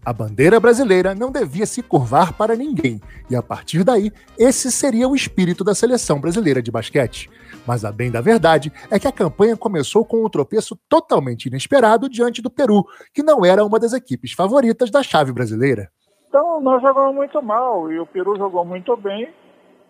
A 0.07 0.13
bandeira 0.13 0.61
brasileira 0.61 1.17
não 1.17 1.33
devia 1.33 1.67
se 1.67 1.83
curvar 1.83 2.33
para 2.33 2.55
ninguém, 2.55 3.01
e 3.29 3.35
a 3.35 3.43
partir 3.43 3.83
daí, 3.83 4.13
esse 4.39 4.71
seria 4.71 5.09
o 5.09 5.17
espírito 5.17 5.65
da 5.65 5.75
seleção 5.75 6.21
brasileira 6.21 6.63
de 6.63 6.71
basquete. 6.71 7.29
Mas 7.67 7.85
a 7.85 7.91
bem 7.91 8.09
da 8.09 8.21
verdade 8.21 8.73
é 8.89 9.01
que 9.01 9.09
a 9.09 9.13
campanha 9.13 9.57
começou 9.57 10.05
com 10.05 10.25
um 10.25 10.29
tropeço 10.29 10.79
totalmente 10.89 11.47
inesperado 11.47 12.09
diante 12.09 12.41
do 12.41 12.49
Peru, 12.49 12.85
que 13.13 13.21
não 13.21 13.45
era 13.45 13.65
uma 13.65 13.81
das 13.81 13.93
equipes 13.93 14.31
favoritas 14.31 14.93
da 14.93 15.03
chave 15.03 15.33
brasileira. 15.33 15.91
Então, 16.29 16.61
nós 16.61 16.81
jogamos 16.81 17.13
muito 17.13 17.43
mal 17.43 17.91
e 17.91 17.99
o 17.99 18.07
Peru 18.07 18.37
jogou 18.37 18.65
muito 18.65 18.97
bem. 18.97 19.29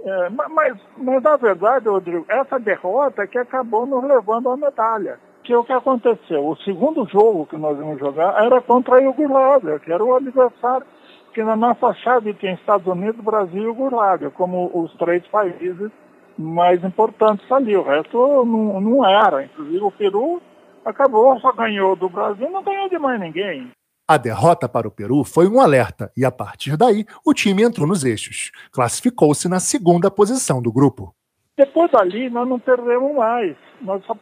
É, 0.00 0.30
mas, 0.30 0.78
mas, 0.96 1.23
na 1.23 1.37
verdade, 1.37 1.90
Rodrigo, 1.90 2.25
essa 2.26 2.58
derrota 2.58 3.20
é 3.20 3.26
que 3.26 3.37
acabou 3.37 3.85
nos 3.85 4.02
levando 4.02 4.49
à 4.49 4.56
medalha 4.56 5.20
que 5.47 5.55
o 5.55 5.65
que 5.65 5.73
aconteceu? 5.73 6.45
O 6.45 6.57
segundo 6.57 7.07
jogo 7.07 7.47
que 7.47 7.57
nós 7.57 7.79
íamos 7.79 8.00
jogar 8.00 8.45
era 8.45 8.61
contra 8.61 8.97
a 8.97 9.00
Iugoslávia, 9.00 9.79
que 9.79 9.93
era 9.93 10.05
o 10.05 10.15
adversário, 10.15 10.85
que 11.33 11.43
na 11.43 11.55
nossa 11.55 11.95
chave 11.95 12.35
tem 12.35 12.55
Estados 12.55 12.87
Unidos, 12.87 13.25
Brasil 13.25 13.62
e 13.62 13.67
Iugoslávia, 13.67 14.31
como 14.31 14.69
os 14.75 14.93
três 14.95 15.25
países 15.29 15.91
mais 16.37 16.83
importantes 16.83 17.50
ali. 17.53 17.76
O 17.76 17.83
resto 17.83 18.45
não, 18.45 18.81
não 18.81 19.09
era. 19.09 19.45
Inclusive 19.45 19.85
o 19.85 19.91
Peru 19.93 20.43
acabou, 20.85 21.38
só 21.38 21.53
ganhou 21.53 21.95
do 21.95 22.09
Brasil, 22.09 22.50
não 22.50 22.65
ganhou 22.65 22.88
de 22.88 22.99
mais 22.99 23.21
ninguém. 23.21 23.71
A 24.09 24.17
derrota 24.17 24.69
para 24.69 24.88
o 24.88 24.91
Peru 24.91 25.23
foi 25.23 25.49
um 25.49 25.61
alerta 25.61 26.11
e, 26.17 26.25
a 26.25 26.31
partir 26.31 26.76
daí, 26.76 27.05
o 27.25 27.33
time 27.33 27.62
entrou 27.62 27.87
nos 27.87 28.05
eixos. 28.05 28.50
Classificou-se 28.73 29.49
na 29.49 29.61
segunda 29.61 30.11
posição 30.11 30.61
do 30.61 30.73
grupo. 30.73 31.15
Depois 31.57 31.91
dali, 31.91 32.29
nós 32.31 32.49
não 32.49 32.59
perdemos 32.59 33.15
mais. 33.15 33.57
Nós 33.80 34.04
só 34.04 34.16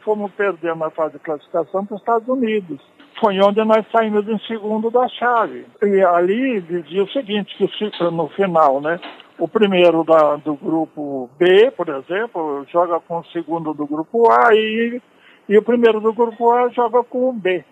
fomos 0.00 0.32
perder 0.32 0.74
na 0.76 0.90
fase 0.90 1.14
de 1.14 1.20
classificação 1.20 1.86
para 1.86 1.94
os 1.94 2.00
Estados 2.00 2.28
Unidos. 2.28 2.80
Foi 3.20 3.38
onde 3.40 3.64
nós 3.64 3.84
saímos 3.90 4.28
em 4.28 4.38
segundo 4.40 4.90
da 4.90 5.08
chave. 5.08 5.66
E 5.82 6.02
ali 6.02 6.60
dizia 6.60 7.04
o 7.04 7.10
seguinte, 7.10 7.56
que 7.56 8.04
no 8.10 8.28
final, 8.28 8.80
né? 8.80 9.00
O 9.38 9.46
primeiro 9.46 10.02
da, 10.04 10.36
do 10.36 10.54
grupo 10.54 11.30
B, 11.38 11.70
por 11.70 11.88
exemplo, 11.88 12.66
joga 12.72 12.98
com 13.00 13.18
o 13.18 13.26
segundo 13.26 13.72
do 13.72 13.86
grupo 13.86 14.30
A 14.30 14.52
e, 14.52 15.00
e 15.48 15.56
o 15.56 15.62
primeiro 15.62 16.00
do 16.00 16.12
grupo 16.12 16.50
A 16.52 16.68
joga 16.70 17.04
com 17.04 17.28
o 17.28 17.32
B. 17.32 17.64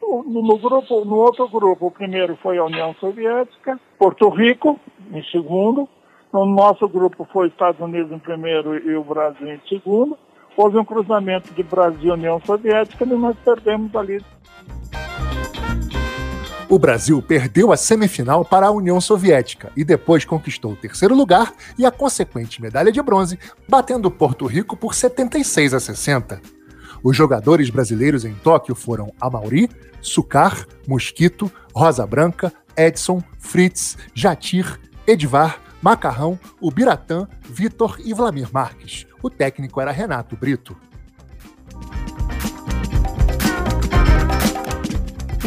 No, 0.00 0.22
no, 0.22 0.58
grupo, 0.58 1.04
no 1.04 1.16
outro 1.16 1.48
grupo, 1.48 1.86
o 1.86 1.90
primeiro 1.90 2.36
foi 2.36 2.58
a 2.58 2.64
União 2.64 2.94
Soviética, 3.00 3.78
Porto 3.98 4.28
Rico 4.28 4.78
em 5.12 5.22
segundo, 5.24 5.88
no 6.32 6.46
nosso 6.46 6.88
grupo 6.88 7.26
foi 7.32 7.48
Estados 7.48 7.80
Unidos 7.80 8.12
em 8.12 8.18
primeiro 8.18 8.76
e 8.76 8.94
o 8.94 9.02
Brasil 9.02 9.48
em 9.48 9.60
segundo. 9.68 10.16
Houve 10.58 10.76
um 10.76 10.84
cruzamento 10.84 11.54
de 11.54 11.62
Brasil 11.62 12.08
e 12.08 12.10
União 12.10 12.42
Soviética 12.44 13.04
e 13.04 13.08
nós 13.10 13.36
perdemos 13.44 13.94
ali. 13.94 14.20
O 16.68 16.80
Brasil 16.80 17.22
perdeu 17.22 17.70
a 17.70 17.76
semifinal 17.76 18.44
para 18.44 18.66
a 18.66 18.70
União 18.72 19.00
Soviética 19.00 19.70
e 19.76 19.84
depois 19.84 20.24
conquistou 20.24 20.72
o 20.72 20.76
terceiro 20.76 21.14
lugar 21.14 21.54
e 21.78 21.86
a 21.86 21.92
consequente 21.92 22.60
medalha 22.60 22.90
de 22.90 23.00
bronze, 23.00 23.38
batendo 23.68 24.10
Porto 24.10 24.46
Rico 24.46 24.76
por 24.76 24.96
76 24.96 25.74
a 25.74 25.78
60. 25.78 26.42
Os 27.04 27.16
jogadores 27.16 27.70
brasileiros 27.70 28.24
em 28.24 28.34
Tóquio 28.34 28.74
foram 28.74 29.12
Amauri, 29.20 29.70
Sucar, 30.00 30.66
Mosquito, 30.88 31.48
Rosa 31.72 32.04
Branca, 32.04 32.52
Edson, 32.76 33.22
Fritz, 33.38 33.96
Jatir, 34.12 34.80
Edvar, 35.06 35.60
Macarrão, 35.80 36.36
o 36.60 36.68
Biratã, 36.72 37.28
Vitor 37.48 37.96
e 38.04 38.12
Vlamir 38.12 38.48
Marques. 38.52 39.07
O 39.22 39.28
técnico 39.28 39.80
era 39.80 39.90
Renato 39.90 40.36
Brito. 40.36 40.76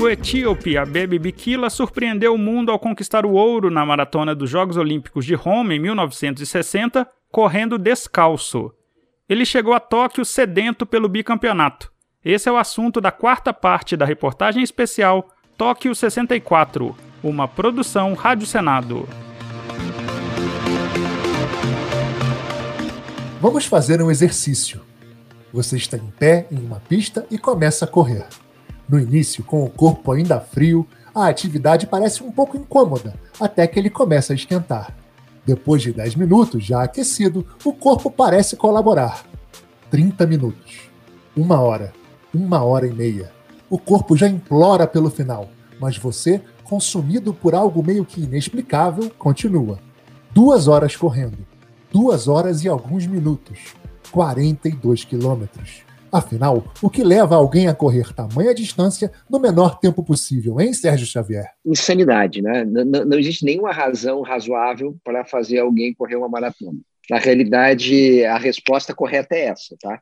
O 0.02 0.10
etíope 0.10 0.78
Abebe 0.78 1.20
Bikila 1.20 1.70
surpreendeu 1.70 2.34
o 2.34 2.38
mundo 2.38 2.72
ao 2.72 2.80
conquistar 2.80 3.24
o 3.24 3.34
ouro 3.34 3.70
na 3.70 3.86
maratona 3.86 4.34
dos 4.34 4.50
Jogos 4.50 4.76
Olímpicos 4.76 5.26
de 5.26 5.36
Roma 5.36 5.76
em 5.76 5.80
1960, 5.80 7.08
correndo 7.32 7.78
descalço. 7.78 8.74
Ele 9.30 9.46
chegou 9.46 9.76
a 9.76 9.80
Tóquio 9.80 10.26
sedento 10.26 10.88
pelo 10.88 11.08
bicampeonato. 11.08 11.92
Esse 12.26 12.50
é 12.50 12.52
o 12.52 12.58
assunto 12.58 13.00
da 13.00 13.12
quarta 13.12 13.54
parte 13.54 13.96
da 13.96 14.04
reportagem 14.04 14.64
especial 14.64 15.30
Tóquio 15.56 15.94
64, 15.94 16.96
uma 17.24 17.48
produção 17.48 18.16
Rádio 18.16 18.48
Senado. 18.48 19.08
Vamos 23.42 23.66
fazer 23.66 24.00
um 24.04 24.12
exercício. 24.12 24.82
Você 25.52 25.76
está 25.76 25.98
em 25.98 26.14
pé 26.20 26.46
em 26.52 26.60
uma 26.60 26.80
pista 26.80 27.26
e 27.32 27.40
começa 27.40 27.86
a 27.86 27.88
correr. 27.88 28.28
No 28.88 29.00
início, 29.00 29.44
com 29.44 29.66
o 29.66 29.70
corpo 29.70 30.12
ainda 30.12 30.40
frio, 30.40 30.86
a 31.14 31.26
atividade 31.26 31.88
parece 31.88 32.22
um 32.22 32.32
pouco 32.32 32.56
incômoda, 32.56 33.16
até 33.40 33.66
que 33.66 33.80
ele 33.80 33.90
começa 33.90 34.32
a 34.32 34.36
esquentar. 34.36 34.96
Depois 35.44 35.82
de 35.82 35.92
10 35.92 36.18
minutos, 36.18 36.64
já 36.64 36.84
aquecido, 36.84 37.44
o 37.66 37.74
corpo 37.74 38.12
parece 38.12 38.56
colaborar. 38.56 39.26
30 39.90 40.28
minutos. 40.28 40.82
Uma 41.36 41.60
hora. 41.60 41.92
Uma 42.32 42.64
hora 42.64 42.86
e 42.86 42.94
meia. 42.94 43.32
O 43.72 43.80
corpo 43.80 44.16
já 44.16 44.28
implora 44.28 44.86
pelo 44.86 45.10
final, 45.10 45.50
mas 45.80 45.98
você, 45.98 46.40
consumido 46.64 47.34
por 47.34 47.56
algo 47.56 47.84
meio 47.84 48.06
que 48.06 48.22
inexplicável, 48.22 49.12
continua. 49.18 49.80
Duas 50.32 50.68
horas 50.68 50.96
correndo. 50.96 51.51
Duas 51.92 52.30
horas 52.30 52.64
e 52.64 52.70
alguns 52.70 53.06
minutos. 53.06 53.60
42 54.12 55.04
quilômetros. 55.04 55.84
Afinal, 56.10 56.64
o 56.82 56.90
que 56.90 57.04
leva 57.04 57.36
alguém 57.36 57.68
a 57.68 57.76
correr 57.76 58.14
tamanha 58.14 58.56
distância 58.56 59.12
no 59.30 59.40
menor 59.40 59.78
tempo 59.78 60.02
possível, 60.02 60.60
hein, 60.60 60.74
Sérgio 60.74 61.06
Xavier? 61.06 61.52
Insanidade, 61.66 62.42
né? 62.42 62.64
Não, 62.64 63.06
não 63.06 63.20
existe 63.20 63.44
nenhuma 63.44 63.74
razão 63.74 64.22
razoável 64.22 64.96
para 65.04 65.26
fazer 65.26 65.60
alguém 65.60 65.94
correr 65.94 66.16
uma 66.16 66.30
maratona. 66.30 66.80
Na 67.10 67.18
realidade, 67.18 68.24
a 68.24 68.38
resposta 68.38 68.96
correta 68.96 69.36
é 69.36 69.48
essa, 69.48 69.76
tá? 69.78 70.00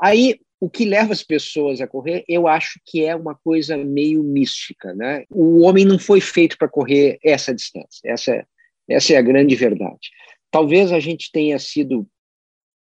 Aí, 0.00 0.40
o 0.60 0.68
que 0.68 0.84
leva 0.84 1.12
as 1.12 1.22
pessoas 1.22 1.80
a 1.80 1.86
correr, 1.86 2.24
eu 2.28 2.48
acho 2.48 2.80
que 2.84 3.04
é 3.04 3.14
uma 3.14 3.36
coisa 3.36 3.76
meio 3.76 4.24
mística, 4.24 4.92
né? 4.92 5.24
O 5.30 5.60
homem 5.60 5.84
não 5.84 6.00
foi 6.00 6.20
feito 6.20 6.58
para 6.58 6.68
correr 6.68 7.18
essa 7.24 7.54
distância. 7.54 8.00
Essa 8.04 8.32
é, 8.32 8.44
essa 8.88 9.12
é 9.12 9.16
a 9.16 9.22
grande 9.22 9.54
verdade 9.54 10.10
talvez 10.50 10.92
a 10.92 11.00
gente 11.00 11.30
tenha 11.32 11.58
sido 11.58 12.06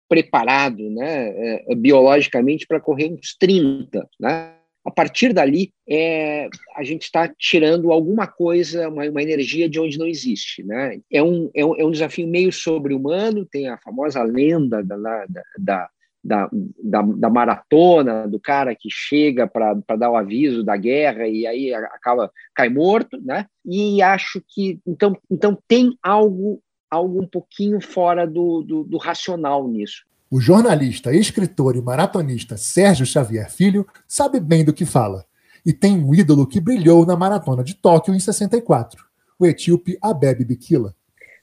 preparado 0.08 0.88
né, 0.90 1.64
é, 1.68 1.74
biologicamente 1.74 2.66
para 2.66 2.80
correr 2.80 3.12
uns 3.12 3.36
30, 3.38 4.08
né? 4.20 4.52
A 4.84 4.90
partir 4.92 5.32
dali, 5.32 5.72
é, 5.88 6.48
a 6.76 6.84
gente 6.84 7.02
está 7.02 7.28
tirando 7.36 7.90
alguma 7.90 8.24
coisa, 8.24 8.88
uma, 8.88 9.04
uma, 9.04 9.20
energia 9.20 9.68
de 9.68 9.80
onde 9.80 9.98
não 9.98 10.06
existe. 10.06 10.62
Né? 10.62 11.00
É, 11.10 11.20
um, 11.20 11.50
é, 11.52 11.66
um, 11.66 11.74
é 11.74 11.84
um 11.84 11.90
desafio 11.90 12.28
meio 12.28 12.52
sobre-humano, 12.52 13.44
tem 13.44 13.66
a 13.66 13.76
famosa 13.78 14.22
lenda 14.22 14.84
da, 14.84 14.96
da, 14.96 15.26
da, 15.58 15.88
da, 16.22 16.48
da, 16.84 17.02
da 17.02 17.30
maratona, 17.30 18.28
do 18.28 18.38
cara 18.38 18.76
que 18.76 18.88
chega 18.88 19.48
para 19.48 19.74
dar 19.98 20.10
o 20.12 20.16
aviso 20.16 20.62
da 20.62 20.76
guerra 20.76 21.26
e 21.26 21.48
aí 21.48 21.74
acaba 21.74 22.30
cai 22.54 22.68
morto, 22.68 23.20
né? 23.20 23.46
E 23.64 24.00
acho 24.00 24.40
que 24.46 24.78
então, 24.86 25.18
então 25.28 25.58
tem 25.66 25.98
algo 26.00 26.62
algo 26.96 27.22
um 27.22 27.26
pouquinho 27.26 27.80
fora 27.80 28.26
do, 28.26 28.62
do, 28.62 28.84
do 28.84 28.96
racional 28.96 29.68
nisso. 29.68 30.04
O 30.30 30.40
jornalista, 30.40 31.14
escritor 31.14 31.76
e 31.76 31.80
maratonista 31.80 32.56
Sérgio 32.56 33.06
Xavier 33.06 33.50
Filho 33.50 33.86
sabe 34.08 34.40
bem 34.40 34.64
do 34.64 34.72
que 34.72 34.84
fala 34.84 35.24
e 35.64 35.72
tem 35.72 35.96
um 35.96 36.14
ídolo 36.14 36.46
que 36.46 36.60
brilhou 36.60 37.04
na 37.04 37.16
maratona 37.16 37.64
de 37.64 37.74
Tóquio 37.74 38.14
em 38.14 38.20
64, 38.20 39.04
o 39.36 39.44
etíope 39.44 39.98
Abebe 40.00 40.44
Bikila. 40.44 40.94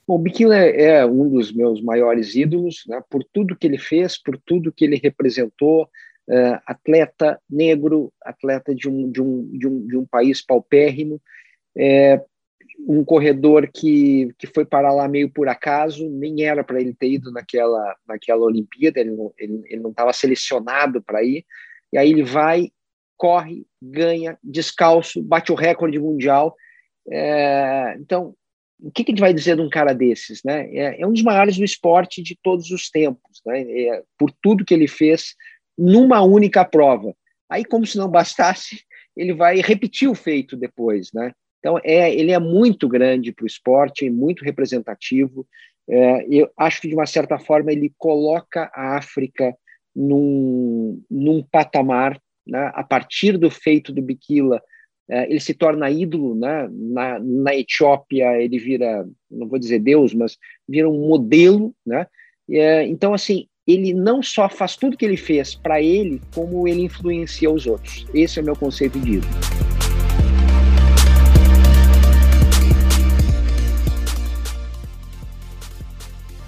Bom, 0.06 0.18
Bikila 0.18 0.56
é, 0.56 0.82
é 0.82 1.06
um 1.06 1.28
dos 1.28 1.52
meus 1.52 1.82
maiores 1.82 2.34
ídolos, 2.34 2.84
né, 2.86 3.02
por 3.08 3.22
tudo 3.22 3.56
que 3.56 3.66
ele 3.66 3.78
fez, 3.78 4.16
por 4.16 4.38
tudo 4.38 4.72
que 4.72 4.84
ele 4.84 5.00
representou, 5.02 5.84
uh, 5.84 6.58
atleta 6.66 7.38
negro, 7.48 8.12
atleta 8.22 8.74
de 8.74 8.88
um, 8.88 9.10
de 9.10 9.20
um, 9.20 9.58
de 9.58 9.66
um, 9.66 9.86
de 9.86 9.96
um 9.96 10.06
país 10.06 10.44
paupérrimo, 10.44 11.20
é, 11.76 12.22
um 12.78 13.04
corredor 13.04 13.68
que, 13.72 14.32
que 14.38 14.46
foi 14.46 14.64
parar 14.64 14.92
lá 14.92 15.08
meio 15.08 15.30
por 15.30 15.48
acaso, 15.48 16.08
nem 16.10 16.42
era 16.42 16.62
para 16.62 16.80
ele 16.80 16.94
ter 16.94 17.12
ido 17.12 17.32
naquela, 17.32 17.96
naquela 18.06 18.44
Olimpíada, 18.44 19.00
ele 19.00 19.10
não 19.10 19.26
estava 19.26 19.34
ele, 19.38 19.62
ele 19.66 19.82
não 19.82 20.12
selecionado 20.12 21.02
para 21.02 21.22
ir, 21.22 21.44
e 21.92 21.98
aí 21.98 22.10
ele 22.10 22.22
vai, 22.22 22.70
corre, 23.16 23.66
ganha, 23.80 24.38
descalço, 24.42 25.22
bate 25.22 25.52
o 25.52 25.54
recorde 25.54 25.98
mundial. 25.98 26.54
É, 27.10 27.96
então, 27.98 28.34
o 28.80 28.90
que, 28.90 29.04
que, 29.04 29.12
a 29.12 29.14
gente 29.14 29.20
vai 29.20 29.32
dizer 29.32 29.56
de 29.56 29.62
um 29.62 29.70
cara 29.70 29.94
desses? 29.94 30.42
Né? 30.44 30.68
É, 30.74 31.00
é 31.00 31.06
um 31.06 31.12
dos 31.12 31.22
maiores 31.22 31.56
do 31.56 31.64
esporte 31.64 32.22
de 32.22 32.36
todos 32.42 32.70
os 32.70 32.90
tempos, 32.90 33.40
né? 33.46 33.62
É, 33.62 34.02
por 34.18 34.30
tudo 34.42 34.64
que 34.64 34.74
ele 34.74 34.88
fez 34.88 35.34
numa 35.76 36.22
única 36.22 36.64
prova. 36.64 37.14
Aí, 37.48 37.64
como 37.64 37.86
se 37.86 37.96
não 37.96 38.08
bastasse, 38.08 38.82
ele 39.16 39.32
vai 39.32 39.60
repetir 39.60 40.08
o 40.08 40.14
feito 40.14 40.56
depois. 40.56 41.10
Né? 41.12 41.32
Então, 41.64 41.80
é, 41.82 42.14
ele 42.14 42.30
é 42.30 42.38
muito 42.38 42.86
grande 42.86 43.32
para 43.32 43.44
o 43.44 43.46
esporte, 43.46 44.10
muito 44.10 44.44
representativo. 44.44 45.46
É, 45.88 46.26
eu 46.28 46.50
acho 46.58 46.82
que, 46.82 46.88
de 46.88 46.94
uma 46.94 47.06
certa 47.06 47.38
forma, 47.38 47.72
ele 47.72 47.90
coloca 47.96 48.70
a 48.74 48.98
África 48.98 49.56
num, 49.96 51.02
num 51.10 51.42
patamar, 51.42 52.20
né? 52.46 52.70
a 52.74 52.84
partir 52.84 53.38
do 53.38 53.50
feito 53.50 53.94
do 53.94 54.02
Bikila, 54.02 54.60
é, 55.08 55.24
ele 55.24 55.40
se 55.40 55.54
torna 55.54 55.90
ídolo, 55.90 56.34
né? 56.34 56.68
na, 56.70 57.18
na 57.18 57.56
Etiópia 57.56 58.38
ele 58.38 58.58
vira, 58.58 59.08
não 59.30 59.48
vou 59.48 59.58
dizer 59.58 59.78
Deus, 59.78 60.12
mas 60.12 60.36
vira 60.68 60.86
um 60.88 61.08
modelo, 61.08 61.74
né? 61.86 62.06
É, 62.50 62.86
então, 62.86 63.14
assim, 63.14 63.46
ele 63.66 63.94
não 63.94 64.22
só 64.22 64.50
faz 64.50 64.76
tudo 64.76 64.98
que 64.98 65.04
ele 65.04 65.16
fez 65.16 65.54
para 65.54 65.80
ele, 65.80 66.20
como 66.34 66.68
ele 66.68 66.82
influencia 66.82 67.50
os 67.50 67.66
outros. 67.66 68.06
Esse 68.12 68.38
é 68.38 68.42
o 68.42 68.44
meu 68.44 68.54
conceito 68.54 69.00
de 69.00 69.12
ídolo. 69.12 69.53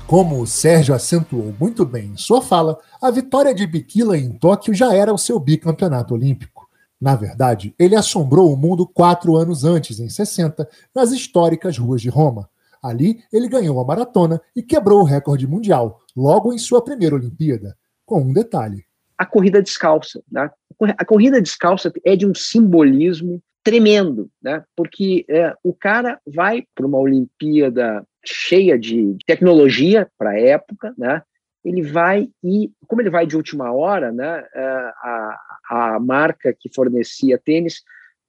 Como 0.06 0.40
o 0.40 0.46
Sérgio 0.46 0.94
acentuou 0.94 1.52
muito 1.58 1.84
bem 1.84 2.10
em 2.10 2.16
sua 2.16 2.40
fala, 2.40 2.78
a 3.02 3.10
vitória 3.10 3.52
de 3.52 3.66
Bikila 3.66 4.16
em 4.16 4.30
Tóquio 4.30 4.72
já 4.72 4.94
era 4.94 5.12
o 5.12 5.18
seu 5.18 5.36
bicampeonato 5.40 6.14
olímpico. 6.14 6.68
Na 7.00 7.16
verdade, 7.16 7.74
ele 7.76 7.96
assombrou 7.96 8.52
o 8.52 8.56
mundo 8.56 8.86
quatro 8.86 9.34
anos 9.34 9.64
antes, 9.64 9.98
em 9.98 10.08
60, 10.08 10.68
nas 10.94 11.10
históricas 11.10 11.76
ruas 11.76 12.00
de 12.00 12.08
Roma. 12.08 12.48
Ali, 12.80 13.18
ele 13.32 13.48
ganhou 13.48 13.80
a 13.80 13.84
maratona 13.84 14.40
e 14.54 14.62
quebrou 14.62 15.00
o 15.00 15.04
recorde 15.04 15.44
mundial, 15.44 16.00
logo 16.16 16.52
em 16.52 16.58
sua 16.58 16.80
primeira 16.80 17.16
Olimpíada, 17.16 17.76
com 18.04 18.20
um 18.20 18.32
detalhe. 18.32 18.84
A 19.18 19.26
corrida 19.26 19.60
descalça. 19.60 20.22
Né? 20.30 20.48
A 20.96 21.04
corrida 21.04 21.42
descalça 21.42 21.92
é 22.04 22.14
de 22.14 22.24
um 22.24 22.34
simbolismo 22.34 23.42
tremendo, 23.64 24.30
né? 24.40 24.62
porque 24.76 25.24
é, 25.28 25.52
o 25.64 25.74
cara 25.74 26.20
vai 26.24 26.62
para 26.76 26.86
uma 26.86 26.98
Olimpíada 26.98 28.06
cheia 28.26 28.78
de 28.78 29.16
tecnologia 29.26 30.08
para 30.18 30.30
a 30.30 30.40
época, 30.40 30.94
né? 30.96 31.22
ele 31.66 31.82
vai 31.82 32.28
e, 32.44 32.70
como 32.86 33.02
ele 33.02 33.10
vai 33.10 33.26
de 33.26 33.36
última 33.36 33.72
hora, 33.72 34.12
né, 34.12 34.46
é, 34.54 34.62
a, 34.62 35.40
a 35.68 36.00
marca 36.00 36.54
que 36.56 36.72
fornecia 36.72 37.40
tênis 37.44 37.82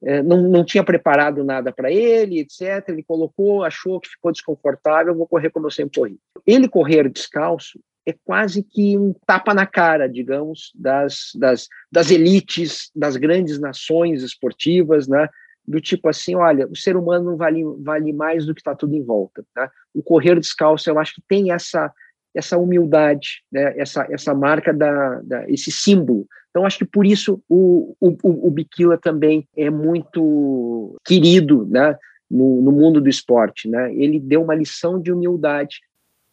é, 0.03 0.23
não, 0.23 0.41
não 0.41 0.65
tinha 0.65 0.83
preparado 0.83 1.43
nada 1.43 1.71
para 1.71 1.91
ele, 1.91 2.39
etc. 2.39 2.89
Ele 2.89 3.03
colocou, 3.03 3.63
achou 3.63 3.99
que 3.99 4.09
ficou 4.09 4.31
desconfortável, 4.31 5.15
vou 5.15 5.27
correr 5.27 5.51
como 5.51 5.67
eu 5.67 5.71
sempre 5.71 5.99
corri. 5.99 6.19
Ele 6.45 6.67
correr 6.67 7.09
descalço 7.09 7.79
é 8.07 8.13
quase 8.23 8.63
que 8.63 8.97
um 8.97 9.13
tapa 9.25 9.53
na 9.53 9.65
cara, 9.65 10.07
digamos, 10.07 10.71
das, 10.73 11.31
das, 11.35 11.67
das 11.91 12.09
elites, 12.09 12.89
das 12.95 13.17
grandes 13.17 13.59
nações 13.59 14.23
esportivas, 14.23 15.07
né? 15.07 15.27
Do 15.67 15.81
tipo 15.81 16.07
assim, 16.07 16.35
olha, 16.35 16.67
o 16.67 16.75
ser 16.75 16.95
humano 16.95 17.31
não 17.31 17.37
vale, 17.37 17.63
vale 17.79 18.13
mais 18.13 18.45
do 18.45 18.55
que 18.55 18.61
está 18.61 18.73
tudo 18.73 18.95
em 18.95 19.03
volta. 19.03 19.43
Tá? 19.53 19.69
O 19.93 20.01
correr 20.01 20.39
descalço, 20.39 20.89
eu 20.89 20.97
acho 20.97 21.15
que 21.15 21.21
tem 21.27 21.51
essa 21.51 21.91
essa 22.35 22.55
humildade, 22.55 23.41
né? 23.51 23.73
essa, 23.79 24.05
essa 24.11 24.31
marca, 24.31 24.71
da, 24.71 25.21
da, 25.23 25.49
esse 25.49 25.71
símbolo. 25.71 26.27
Então, 26.51 26.67
acho 26.67 26.77
que 26.77 26.85
por 26.85 27.03
isso 27.03 27.41
o, 27.49 27.95
o, 27.99 28.15
o 28.47 28.51
Biquila 28.51 28.95
também 28.95 29.47
é 29.57 29.71
muito 29.71 30.95
querido 31.03 31.65
né? 31.67 31.97
no, 32.29 32.61
no 32.61 32.71
mundo 32.71 33.01
do 33.01 33.09
esporte. 33.09 33.67
Né? 33.67 33.91
Ele 33.95 34.19
deu 34.19 34.43
uma 34.43 34.53
lição 34.53 35.01
de 35.01 35.11
humildade 35.11 35.79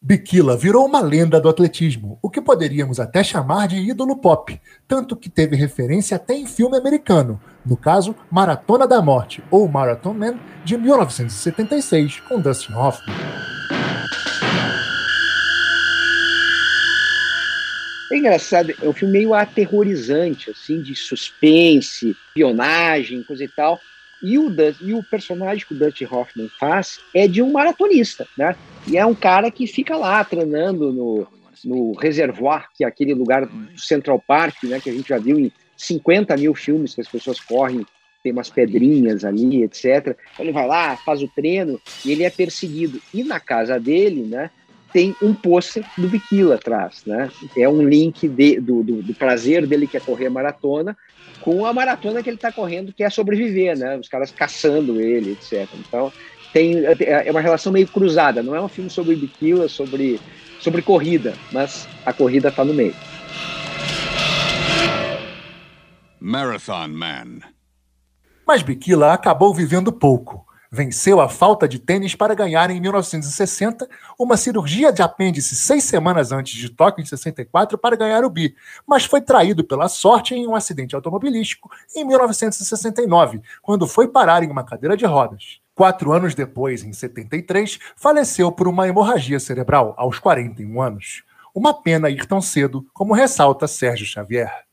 Biquila 0.07 0.55
virou 0.55 0.85
uma 0.85 1.01
lenda 1.01 1.41
do 1.41 1.49
atletismo, 1.49 2.19
o 2.21 2.29
que 2.29 2.39
poderíamos 2.39 3.01
até 3.01 3.25
chamar 3.25 3.67
de 3.67 3.77
ídolo 3.77 4.19
pop, 4.19 4.61
tanto 4.87 5.17
que 5.17 5.31
teve 5.31 5.57
referência 5.57 6.17
até 6.19 6.35
em 6.35 6.47
filme 6.47 6.77
americano, 6.77 7.41
no 7.65 7.77
caso 7.77 8.15
Maratona 8.31 8.87
da 8.87 9.01
Morte 9.01 9.43
ou 9.51 9.69
Marathon 9.69 10.15
Man 10.15 10.39
de 10.65 10.77
1976 10.77 12.21
com 12.21 12.41
Dustin 12.41 12.73
Hoffman. 12.73 13.15
É 18.13 18.17
engraçado, 18.17 18.73
é 18.81 18.89
um 18.89 18.93
filme 18.93 19.15
meio 19.15 19.35
aterrorizante, 19.35 20.51
assim, 20.51 20.81
de 20.81 20.95
suspense, 20.95 22.17
espionagem, 22.29 23.25
coisa 23.25 23.43
e 23.43 23.49
tal. 23.49 23.81
E 24.23 24.39
o, 24.39 24.55
e 24.81 24.95
o 24.95 25.03
personagem 25.03 25.67
que 25.67 25.75
o 25.75 25.79
Dustin 25.79 26.05
Hoffman 26.05 26.49
faz 26.59 27.01
é 27.13 27.27
de 27.27 27.43
um 27.43 27.51
maratonista, 27.51 28.27
né? 28.39 28.55
E 28.87 28.97
é 28.97 29.05
um 29.05 29.15
cara 29.15 29.51
que 29.51 29.67
fica 29.67 29.97
lá 29.97 30.23
treinando 30.23 30.93
no, 30.93 31.27
no 31.65 31.93
Reservoir, 31.95 32.69
que 32.75 32.85
é 32.85 32.87
aquele 32.87 33.15
lugar 33.15 33.47
do 33.47 33.81
Central 33.81 34.23
Park, 34.27 34.63
né? 34.63 34.79
Que 34.81 34.91
a 34.91 34.93
gente 34.93 35.09
já 35.09 35.19
viu 35.19 35.39
em 35.39 35.53
50 35.77 36.37
mil 36.37 36.55
filmes 36.55 36.95
que 36.95 37.01
as 37.01 37.09
pessoas 37.09 37.41
correm, 37.41 37.87
tem 38.23 38.33
umas 38.33 38.49
pedrinhas 38.49 39.25
ali, 39.25 39.63
etc. 39.63 40.17
Então 40.33 40.45
ele 40.45 40.53
vai 40.53 40.67
lá, 40.67 40.97
faz 40.97 41.23
o 41.23 41.29
treino 41.29 41.81
e 42.05 42.13
ele 42.13 42.25
é 42.25 42.31
perseguido. 42.31 43.01
E 43.13 43.23
na 43.23 43.39
casa 43.39 43.79
dele, 43.79 44.23
né? 44.23 44.51
tem 44.95 45.15
um 45.21 45.35
pôster 45.35 45.85
do 45.99 46.07
Biquila 46.07 46.55
atrás, 46.55 47.03
né? 47.05 47.29
É 47.59 47.69
um 47.69 47.83
link 47.83 48.29
de, 48.29 48.61
do, 48.61 48.81
do, 48.85 49.03
do, 49.03 49.13
prazer 49.13 49.67
dele 49.67 49.89
que 49.89 49.97
é 49.97 50.01
correr 50.01 50.29
maratona 50.29 50.97
com 51.41 51.67
a 51.67 51.73
maratona 51.73 52.23
que 52.23 52.31
ele 52.31 52.37
está 52.37 52.53
correndo 52.53 52.93
que 52.93 53.03
é 53.03 53.11
sobreviver, 53.11 53.77
né? 53.77 53.99
Os 53.99 54.09
caras 54.09 54.31
caçando 54.31 55.01
ele, 55.01 55.33
etc. 55.33 55.69
Então 55.81 56.13
tem 56.53 56.85
é 56.85 57.29
uma 57.29 57.41
relação 57.41 57.73
meio 57.73 57.89
cruzada. 57.89 58.41
Não 58.41 58.55
é 58.55 58.61
um 58.61 58.69
filme 58.69 58.89
sobre 58.89 59.17
Biquila, 59.17 59.69
sobre 59.69 60.21
sobre 60.61 60.81
corrida, 60.81 61.35
mas 61.51 61.89
a 62.07 62.13
corrida 62.13 62.49
está 62.49 62.65
no 62.65 62.73
meio. 62.73 62.95
Marathon 66.27 66.89
Man. 66.89 67.41
Mas 68.47 68.63
Biquila 68.63 69.13
acabou 69.13 69.53
vivendo 69.53 69.93
pouco 69.93 70.45
venceu 70.75 71.21
a 71.21 71.29
falta 71.29 71.69
de 71.69 71.79
tênis 71.79 72.17
para 72.17 72.35
ganhar 72.35 72.69
em 72.69 72.81
1960 72.81 73.89
uma 74.19 74.37
cirurgia 74.37 74.93
de 74.93 75.03
apêndice 75.03 75.55
seis 75.55 75.85
semanas 75.85 76.33
antes 76.33 76.55
de 76.55 76.69
Tóquio 76.69 77.01
em 77.01 77.07
64 77.07 77.79
para 77.79 77.95
ganhar 77.95 78.25
o 78.25 78.31
bi, 78.31 78.57
mas 78.85 79.05
foi 79.05 79.21
traído 79.21 79.63
pela 79.63 79.87
sorte 79.87 80.35
em 80.35 80.49
um 80.49 80.57
acidente 80.57 80.97
automobilístico 80.97 81.71
em 81.95 82.05
1969, 82.05 83.41
quando 83.63 83.87
foi 83.87 84.09
parar 84.09 84.43
em 84.43 84.51
uma 84.51 84.65
cadeira 84.65 84.97
de 84.97 85.07
rodas. 85.07 85.61
Quatro 85.77 86.13
anos 86.13 86.35
depois, 86.35 86.83
em 86.83 86.93
73, 86.93 87.79
faleceu 87.95 88.51
por 88.51 88.67
uma 88.67 88.89
hemorragia 88.89 89.39
cerebral 89.39 89.95
aos 89.97 90.19
41 90.19 90.83
anos. 90.83 91.23
Uma 91.55 91.73
pena 91.73 92.11
ir 92.11 92.27
tão 92.27 92.41
cedo, 92.41 92.85
como 92.93 93.15
ressalta 93.15 93.69
Sérgio 93.69 94.07
Xavier. 94.07 94.65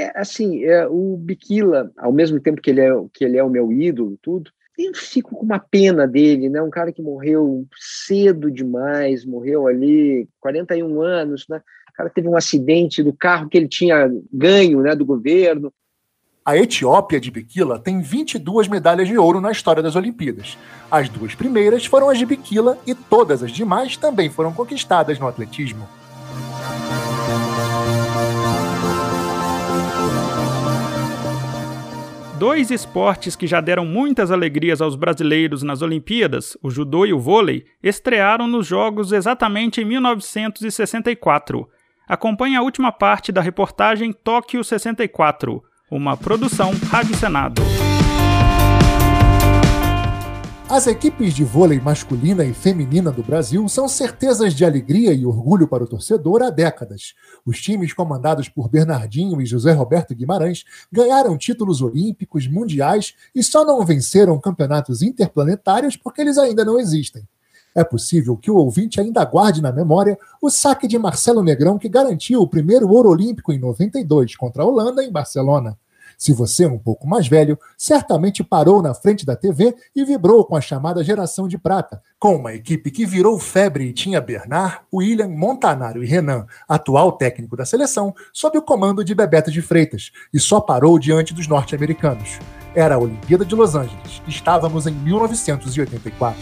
É, 0.00 0.12
assim, 0.14 0.64
é, 0.64 0.86
o 0.86 1.16
Biquila, 1.16 1.90
ao 1.96 2.12
mesmo 2.12 2.40
tempo 2.40 2.60
que 2.60 2.70
ele 2.70 2.80
é, 2.80 2.90
que 3.12 3.24
ele 3.24 3.36
é 3.36 3.44
o 3.44 3.50
meu 3.50 3.72
ídolo, 3.72 4.18
tudo, 4.20 4.50
eu 4.76 4.92
fico 4.94 5.36
com 5.36 5.44
uma 5.44 5.58
pena 5.58 6.06
dele, 6.06 6.48
né? 6.48 6.60
Um 6.60 6.70
cara 6.70 6.92
que 6.92 7.00
morreu 7.00 7.64
cedo 7.76 8.50
demais, 8.50 9.24
morreu 9.24 9.66
ali 9.68 10.28
41 10.40 11.00
anos, 11.00 11.46
né? 11.48 11.62
O 11.90 11.92
cara 11.92 12.10
teve 12.10 12.28
um 12.28 12.36
acidente 12.36 13.02
do 13.02 13.12
carro 13.12 13.48
que 13.48 13.56
ele 13.56 13.68
tinha 13.68 14.10
ganho, 14.32 14.80
né, 14.80 14.96
do 14.96 15.06
governo. 15.06 15.72
A 16.44 16.56
Etiópia 16.56 17.20
de 17.20 17.30
Biquila 17.30 17.78
tem 17.78 18.02
22 18.02 18.66
medalhas 18.68 19.06
de 19.06 19.16
ouro 19.16 19.40
na 19.40 19.52
história 19.52 19.82
das 19.82 19.94
Olimpíadas. 19.94 20.58
As 20.90 21.08
duas 21.08 21.34
primeiras 21.34 21.86
foram 21.86 22.10
as 22.10 22.18
de 22.18 22.26
Biquila 22.26 22.76
e 22.86 22.94
todas 22.94 23.42
as 23.44 23.52
demais 23.52 23.96
também 23.96 24.28
foram 24.28 24.52
conquistadas 24.52 25.18
no 25.18 25.28
atletismo. 25.28 25.88
Dois 32.46 32.70
esportes 32.70 33.34
que 33.34 33.46
já 33.46 33.58
deram 33.58 33.86
muitas 33.86 34.30
alegrias 34.30 34.82
aos 34.82 34.96
brasileiros 34.96 35.62
nas 35.62 35.80
Olimpíadas, 35.80 36.58
o 36.62 36.68
judô 36.68 37.06
e 37.06 37.12
o 37.14 37.18
vôlei, 37.18 37.64
estrearam 37.82 38.46
nos 38.46 38.66
Jogos 38.66 39.12
exatamente 39.12 39.80
em 39.80 39.84
1964. 39.86 41.66
Acompanhe 42.06 42.54
a 42.54 42.60
última 42.60 42.92
parte 42.92 43.32
da 43.32 43.40
reportagem 43.40 44.12
Tóquio 44.12 44.62
64, 44.62 45.64
uma 45.90 46.18
produção 46.18 46.72
Rádio 46.90 47.16
Senado. 47.16 47.62
As 50.66 50.86
equipes 50.86 51.34
de 51.34 51.44
vôlei 51.44 51.78
masculina 51.78 52.42
e 52.42 52.54
feminina 52.54 53.12
do 53.12 53.22
Brasil 53.22 53.68
são 53.68 53.86
certezas 53.86 54.54
de 54.54 54.64
alegria 54.64 55.12
e 55.12 55.26
orgulho 55.26 55.68
para 55.68 55.84
o 55.84 55.86
torcedor 55.86 56.42
há 56.42 56.48
décadas. 56.48 57.12
Os 57.44 57.60
times 57.60 57.92
comandados 57.92 58.48
por 58.48 58.70
Bernardinho 58.70 59.42
e 59.42 59.46
José 59.46 59.72
Roberto 59.72 60.14
Guimarães 60.14 60.64
ganharam 60.90 61.36
títulos 61.36 61.82
olímpicos, 61.82 62.48
mundiais 62.48 63.14
e 63.34 63.42
só 63.42 63.62
não 63.62 63.84
venceram 63.84 64.40
campeonatos 64.40 65.02
interplanetários 65.02 65.98
porque 65.98 66.22
eles 66.22 66.38
ainda 66.38 66.64
não 66.64 66.80
existem. 66.80 67.28
É 67.74 67.84
possível 67.84 68.34
que 68.34 68.50
o 68.50 68.56
ouvinte 68.56 68.98
ainda 68.98 69.22
guarde 69.22 69.60
na 69.60 69.70
memória 69.70 70.18
o 70.40 70.48
saque 70.48 70.88
de 70.88 70.98
Marcelo 70.98 71.42
Negrão 71.42 71.78
que 71.78 71.90
garantiu 71.90 72.40
o 72.40 72.48
primeiro 72.48 72.88
ouro 72.88 73.10
olímpico 73.10 73.52
em 73.52 73.58
92 73.58 74.34
contra 74.34 74.62
a 74.62 74.66
Holanda 74.66 75.04
em 75.04 75.12
Barcelona. 75.12 75.76
Se 76.18 76.32
você 76.32 76.64
é 76.64 76.68
um 76.68 76.78
pouco 76.78 77.06
mais 77.06 77.28
velho, 77.28 77.58
certamente 77.76 78.44
parou 78.44 78.82
na 78.82 78.94
frente 78.94 79.26
da 79.26 79.36
TV 79.36 79.74
e 79.94 80.04
vibrou 80.04 80.44
com 80.44 80.56
a 80.56 80.60
chamada 80.60 81.02
geração 81.02 81.48
de 81.48 81.58
prata, 81.58 82.02
com 82.18 82.36
uma 82.36 82.54
equipe 82.54 82.90
que 82.90 83.06
virou 83.06 83.38
febre 83.38 83.84
e 83.84 83.92
tinha 83.92 84.20
Bernard, 84.20 84.80
William, 84.92 85.28
Montanário 85.28 86.02
e 86.02 86.06
Renan, 86.06 86.46
atual 86.68 87.12
técnico 87.12 87.56
da 87.56 87.64
seleção, 87.64 88.14
sob 88.32 88.58
o 88.58 88.62
comando 88.62 89.04
de 89.04 89.14
Bebeto 89.14 89.50
de 89.50 89.62
Freitas, 89.62 90.10
e 90.32 90.40
só 90.40 90.60
parou 90.60 90.98
diante 90.98 91.34
dos 91.34 91.46
norte-americanos. 91.46 92.38
Era 92.74 92.96
a 92.96 92.98
Olimpíada 92.98 93.44
de 93.44 93.54
Los 93.54 93.74
Angeles. 93.74 94.20
Estávamos 94.26 94.86
em 94.86 94.92
1984. 94.92 96.40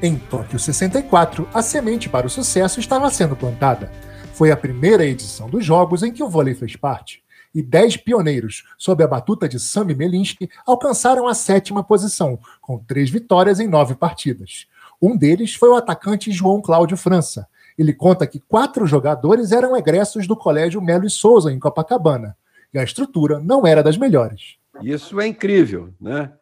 Em 0.00 0.16
Tóquio 0.16 0.58
64, 0.58 1.48
a 1.52 1.62
semente 1.62 2.08
para 2.08 2.26
o 2.26 2.30
sucesso 2.30 2.78
estava 2.78 3.10
sendo 3.10 3.34
plantada. 3.34 3.90
Foi 4.34 4.52
a 4.52 4.56
primeira 4.56 5.04
edição 5.04 5.48
dos 5.48 5.64
Jogos 5.64 6.02
em 6.02 6.12
que 6.12 6.22
o 6.22 6.28
vôlei 6.28 6.54
fez 6.54 6.76
parte 6.76 7.22
e 7.54 7.62
dez 7.62 7.96
pioneiros, 7.96 8.64
sob 8.76 9.02
a 9.02 9.06
batuta 9.06 9.48
de 9.48 9.58
Sami 9.58 9.94
Melinski, 9.94 10.48
alcançaram 10.66 11.26
a 11.26 11.34
sétima 11.34 11.82
posição, 11.82 12.38
com 12.60 12.78
três 12.78 13.10
vitórias 13.10 13.60
em 13.60 13.68
nove 13.68 13.94
partidas. 13.94 14.66
Um 15.00 15.16
deles 15.16 15.54
foi 15.54 15.68
o 15.68 15.76
atacante 15.76 16.32
João 16.32 16.60
Cláudio 16.60 16.96
França. 16.96 17.48
Ele 17.78 17.92
conta 17.92 18.26
que 18.26 18.40
quatro 18.40 18.86
jogadores 18.86 19.52
eram 19.52 19.76
egressos 19.76 20.26
do 20.26 20.36
Colégio 20.36 20.82
Melo 20.82 21.06
e 21.06 21.10
Souza, 21.10 21.52
em 21.52 21.58
Copacabana, 21.58 22.36
e 22.74 22.78
a 22.78 22.82
estrutura 22.82 23.38
não 23.38 23.66
era 23.66 23.82
das 23.82 23.96
melhores. 23.96 24.56
Isso 24.82 25.20
é 25.20 25.26
incrível, 25.26 25.94
né? 26.00 26.32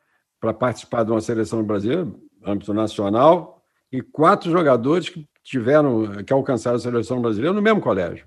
Para 0.41 0.55
participar 0.55 1.05
de 1.05 1.11
uma 1.11 1.21
seleção 1.21 1.63
brasileira, 1.63 2.09
âmbito 2.45 2.73
nacional, 2.73 3.63
e 3.93 4.01
quatro 4.01 4.51
jogadores 4.51 5.09
que 5.09 5.29
tiveram, 5.43 6.23
que 6.25 6.33
alcançaram 6.33 6.77
a 6.77 6.81
seleção 6.81 7.21
brasileira 7.21 7.55
no 7.55 7.63
mesmo 7.63 7.81
colégio. 7.81 8.27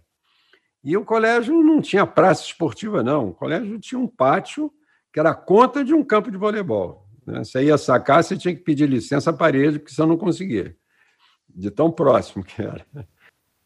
E 0.84 0.96
o 0.96 1.04
colégio 1.04 1.62
não 1.62 1.82
tinha 1.82 2.06
praça 2.06 2.44
esportiva, 2.44 3.04
não. 3.04 3.30
O 3.30 3.34
colégio 3.34 3.80
tinha 3.80 4.00
um 4.00 4.08
pátio 4.08 4.72
que 5.12 5.20
era 5.20 5.32
a 5.32 5.36
conta 5.36 5.84
de 5.84 5.94
um 5.94 6.04
campo 6.04 6.32
de 6.32 6.38
voleibol. 6.38 7.06
Né? 7.26 7.44
Você 7.44 7.63
ia 7.63 7.78
sacar, 7.78 8.24
você 8.24 8.38
tinha 8.38 8.56
que 8.56 8.62
pedir 8.62 8.88
licença 8.88 9.30
à 9.30 9.34
parede, 9.34 9.80
porque 9.80 9.94
você 9.94 10.06
não 10.06 10.18
conseguia. 10.18 10.76
De 11.48 11.70
tão 11.70 11.92
próximo 11.92 12.44
que 12.44 12.62
era. 12.62 12.86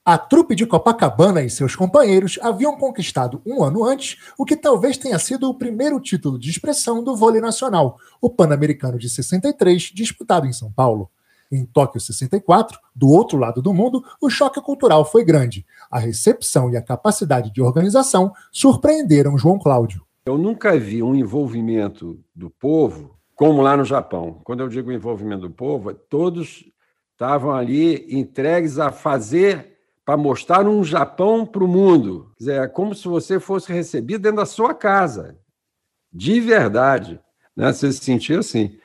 A 0.05 0.17
trupe 0.17 0.53
de 0.53 0.65
Copacabana 0.65 1.41
e 1.43 1.49
seus 1.49 1.77
companheiros 1.77 2.37
haviam 2.41 2.77
conquistado 2.77 3.41
um 3.45 3.63
ano 3.63 3.85
antes 3.85 4.17
o 4.37 4.43
que 4.43 4.57
talvez 4.57 4.97
tenha 4.97 5.17
sido 5.17 5.49
o 5.49 5.57
primeiro 5.57 5.97
título 5.99 6.37
de 6.37 6.49
expressão 6.49 7.01
do 7.01 7.15
vôlei 7.15 7.39
nacional, 7.39 7.97
o 8.19 8.29
Pan-Americano 8.29 8.99
de 8.99 9.09
63, 9.09 9.83
disputado 9.93 10.45
em 10.45 10.51
São 10.51 10.69
Paulo. 10.69 11.09
Em 11.53 11.65
Tóquio 11.65 12.01
64, 12.01 12.79
do 12.95 13.07
outro 13.07 13.37
lado 13.37 13.61
do 13.61 13.71
mundo, 13.71 14.03
o 14.19 14.27
choque 14.27 14.59
cultural 14.59 15.05
foi 15.05 15.23
grande. 15.23 15.63
A 15.91 15.99
recepção 15.99 16.71
e 16.71 16.75
a 16.75 16.81
capacidade 16.81 17.51
de 17.51 17.61
organização 17.61 18.33
surpreenderam 18.51 19.37
João 19.37 19.59
Cláudio. 19.59 20.01
Eu 20.25 20.35
nunca 20.35 20.79
vi 20.79 21.03
um 21.03 21.13
envolvimento 21.13 22.19
do 22.33 22.49
povo 22.49 23.19
como 23.35 23.61
lá 23.61 23.77
no 23.77 23.85
Japão. 23.85 24.41
Quando 24.43 24.61
eu 24.61 24.67
digo 24.67 24.91
envolvimento 24.91 25.41
do 25.41 25.51
povo, 25.51 25.93
todos 25.93 26.65
estavam 27.11 27.51
ali 27.51 28.07
entregues 28.17 28.79
a 28.79 28.91
fazer 28.91 29.77
para 30.03 30.17
mostrar 30.17 30.67
um 30.67 30.83
Japão 30.83 31.45
para 31.45 31.63
o 31.63 31.67
mundo. 31.67 32.31
Quer 32.37 32.43
dizer, 32.43 32.61
é 32.63 32.67
como 32.67 32.95
se 32.95 33.07
você 33.07 33.39
fosse 33.39 33.71
recebido 33.71 34.23
dentro 34.23 34.37
da 34.37 34.45
sua 34.45 34.73
casa, 34.73 35.37
de 36.11 36.39
verdade. 36.39 37.19
Né? 37.55 37.71
Você 37.71 37.91
se 37.91 38.03
sentia 38.03 38.39
assim. 38.39 38.75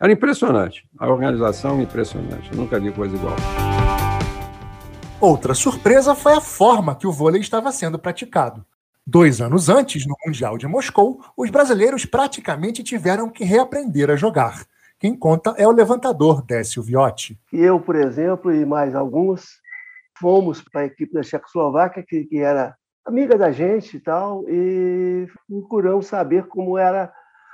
Era 0.00 0.12
impressionante. 0.12 0.84
A 0.98 1.08
organização 1.08 1.80
impressionante. 1.80 2.50
Eu 2.50 2.56
nunca 2.56 2.80
vi 2.80 2.90
coisa 2.90 3.14
igual. 3.14 3.36
Outra 5.20 5.54
surpresa 5.54 6.14
foi 6.14 6.34
a 6.34 6.40
forma 6.40 6.96
que 6.96 7.06
o 7.06 7.12
vôlei 7.12 7.40
estava 7.40 7.70
sendo 7.70 7.98
praticado. 7.98 8.64
Dois 9.06 9.40
anos 9.40 9.68
antes, 9.68 10.06
no 10.06 10.16
Mundial 10.26 10.58
de 10.58 10.66
Moscou, 10.66 11.20
os 11.36 11.48
brasileiros 11.48 12.04
praticamente 12.04 12.82
tiveram 12.82 13.30
que 13.30 13.44
reaprender 13.44 14.10
a 14.10 14.16
jogar. 14.16 14.66
Quem 14.98 15.16
conta 15.16 15.54
é 15.56 15.66
o 15.66 15.72
levantador 15.72 16.42
Décio 16.44 16.82
Viotti. 16.82 17.38
Eu, 17.52 17.78
por 17.78 17.94
exemplo, 17.94 18.52
e 18.52 18.66
mais 18.66 18.94
alguns, 18.94 19.60
fomos 20.18 20.60
para 20.60 20.82
a 20.82 20.86
equipe 20.86 21.12
da 21.12 21.20
Tchecoslováquia, 21.20 22.02
que, 22.02 22.24
que 22.24 22.38
era 22.38 22.74
amiga 23.06 23.38
da 23.38 23.52
gente 23.52 23.96
e 23.98 24.00
tal, 24.00 24.44
e 24.48 25.28
procuramos 25.48 26.06
saber 26.06 26.46
como 26.48 26.76
era 26.76 27.12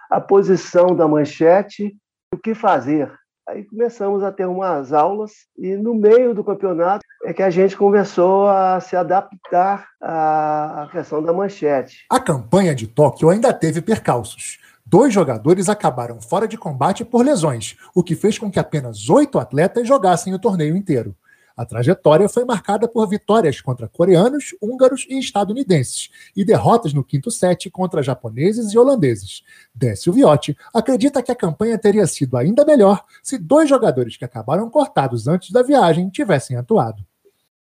a 0.09 0.20
posição 0.20 0.94
da 0.94 1.07
manchete 1.07 1.99
o 2.33 2.38
que 2.38 2.55
fazer. 2.55 3.12
Aí 3.49 3.64
começamos 3.64 4.23
a 4.23 4.31
ter 4.31 4.47
umas 4.47 4.93
aulas 4.93 5.33
e 5.59 5.75
no 5.75 5.95
meio 5.95 6.33
do 6.33 6.45
campeonato 6.45 7.05
é 7.25 7.33
que 7.33 7.43
a 7.43 7.51
gente 7.51 7.77
começou 7.77 8.47
a 8.49 8.79
se 8.79 8.95
adaptar 8.95 9.88
à 10.01 10.88
questão 10.93 11.21
da 11.21 11.33
manchete. 11.33 12.05
A 12.09 12.21
campanha 12.21 12.73
de 12.73 12.87
Tóquio 12.87 13.29
ainda 13.29 13.53
teve 13.53 13.83
percalços. 13.83 14.61
Dois 14.87 15.12
jogadores 15.12 15.69
acabaram 15.69 16.21
fora 16.21 16.47
de 16.47 16.57
combate 16.57 17.05
por 17.05 17.25
lesões, 17.25 17.77
o 17.95 18.03
que 18.03 18.14
fez 18.14 18.38
com 18.38 18.51
que 18.51 18.61
apenas 18.61 19.09
oito 19.09 19.38
atletas 19.38 19.87
jogassem 19.87 20.33
o 20.33 20.38
torneio 20.38 20.77
inteiro. 20.77 21.16
A 21.61 21.66
trajetória 21.66 22.27
foi 22.27 22.42
marcada 22.46 22.88
por 22.88 23.07
vitórias 23.07 23.61
contra 23.61 23.87
coreanos, 23.87 24.57
húngaros 24.62 25.07
e 25.11 25.18
estadunidenses, 25.18 26.09
e 26.35 26.42
derrotas 26.42 26.94
no 26.94 27.05
quinto 27.05 27.31
set 27.31 27.68
contra 27.70 28.03
japoneses 28.03 28.73
e 28.73 28.79
holandeses. 28.79 29.44
Décio 29.75 30.11
Viotti 30.11 30.57
acredita 30.73 31.23
que 31.23 31.31
a 31.31 31.37
campanha 31.37 31.79
teria 31.79 32.07
sido 32.07 32.38
ainda 32.38 32.64
melhor 32.64 33.05
se 33.23 33.37
dois 33.37 33.68
jogadores 33.68 34.16
que 34.16 34.25
acabaram 34.25 34.70
cortados 34.70 35.29
antes 35.29 35.51
da 35.51 35.62
viagem 35.62 36.09
tivessem 36.09 36.57
atuado. 36.57 37.05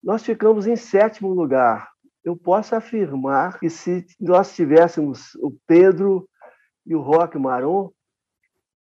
Nós 0.02 0.24
ficamos 0.24 0.66
em 0.66 0.78
sétimo 0.78 1.34
lugar. 1.34 1.90
Eu 2.24 2.38
posso 2.38 2.76
afirmar 2.76 3.60
que 3.60 3.70
se 3.70 4.06
nós 4.18 4.56
tivéssemos 4.56 5.36
o 5.42 5.52
Pedro 5.68 6.26
e 6.86 6.96
o 6.96 7.02
Roque 7.02 7.38
Maron, 7.38 7.92